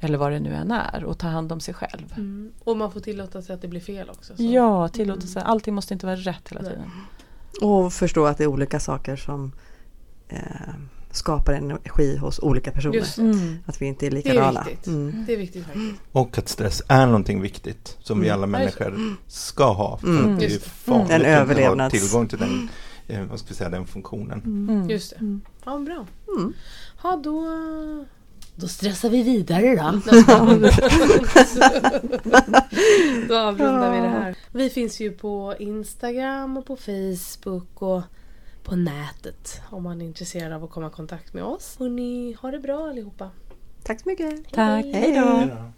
Eller 0.00 0.18
vad 0.18 0.32
det 0.32 0.40
nu 0.40 0.54
än 0.54 0.70
är. 0.70 1.04
Och 1.04 1.18
ta 1.18 1.28
hand 1.28 1.52
om 1.52 1.60
sig 1.60 1.74
själv. 1.74 2.12
Mm. 2.16 2.52
Och 2.64 2.76
man 2.76 2.92
får 2.92 3.00
tillåta 3.00 3.42
sig 3.42 3.54
att 3.54 3.62
det 3.62 3.68
blir 3.68 3.80
fel 3.80 4.10
också. 4.10 4.36
Så. 4.36 4.42
Ja, 4.42 4.88
tillåtelse. 4.88 5.40
Allting 5.40 5.74
måste 5.74 5.94
inte 5.94 6.06
vara 6.06 6.16
rätt 6.16 6.48
hela 6.48 6.62
Nej. 6.62 6.70
tiden. 6.70 6.90
Och 7.62 7.92
förstå 7.92 8.26
att 8.26 8.38
det 8.38 8.44
är 8.44 8.48
olika 8.48 8.80
saker 8.80 9.16
som 9.16 9.52
eh, 10.28 10.40
skapar 11.10 11.52
energi 11.52 12.16
hos 12.16 12.38
olika 12.38 12.70
personer. 12.70 13.18
Mm. 13.20 13.58
Att 13.66 13.82
vi 13.82 13.86
inte 13.86 14.06
är 14.06 14.10
Det 14.10 14.16
är 14.16 14.22
likadana. 14.22 14.62
viktigt. 14.64 14.86
Mm. 14.86 15.24
Det 15.26 15.32
är 15.32 15.36
viktigt 15.36 15.64
faktiskt. 15.64 15.94
Och 16.12 16.38
att 16.38 16.48
stress 16.48 16.82
är 16.88 17.06
någonting 17.06 17.40
viktigt 17.42 17.96
som 18.00 18.20
vi 18.20 18.28
Mm. 18.28 18.42
alla 18.42 18.62
just 18.62 18.78
det. 18.78 18.84
människor 18.90 19.16
ska 19.26 19.72
ha. 19.72 19.98
För 19.98 20.06
Mm. 20.08 20.34
att 20.34 20.40
det 20.40 20.46
är 20.46 20.58
farligt 20.58 21.10
En 21.10 21.20
att 21.20 21.20
inte 21.20 21.30
ha 21.30 21.44
överlevnads- 21.44 21.90
tillgång 21.90 22.28
till 22.28 22.38
den, 22.38 22.68
eh, 23.08 23.22
vad 23.30 23.38
ska 23.38 23.48
vi 23.48 23.54
säga, 23.54 23.70
den 23.70 23.86
funktionen. 23.86 24.42
Mm. 24.44 24.90
Just 24.90 25.10
det. 25.10 25.38
Ja, 25.64 25.78
bra. 25.78 26.06
Mm. 26.38 26.52
Ja, 27.02 27.20
då... 27.24 27.46
Då 28.54 28.68
stressar 28.68 29.10
vi 29.10 29.22
vidare 29.22 29.76
då. 29.76 30.10
då 33.28 33.36
avrundar 33.38 33.92
vi 33.92 34.00
det 34.00 34.08
här. 34.08 34.34
Vi 34.52 34.70
finns 34.70 35.00
ju 35.00 35.12
på 35.12 35.54
Instagram 35.58 36.56
och 36.56 36.66
på 36.66 36.76
Facebook 36.76 37.82
och 37.82 38.02
på 38.62 38.76
nätet 38.76 39.60
om 39.70 39.82
man 39.82 40.00
är 40.00 40.06
intresserad 40.06 40.52
av 40.52 40.64
att 40.64 40.70
komma 40.70 40.86
i 40.86 40.90
kontakt 40.90 41.34
med 41.34 41.44
oss. 41.44 41.76
Och 41.78 41.90
ni 41.90 42.36
har 42.40 42.52
det 42.52 42.58
bra 42.58 42.88
allihopa. 42.88 43.30
Tack 43.82 44.00
så 44.00 44.08
mycket. 44.08 44.52
Tack. 44.52 44.84
Hej 44.84 45.12
då. 45.14 45.26
Hej 45.26 45.46
då. 45.46 45.64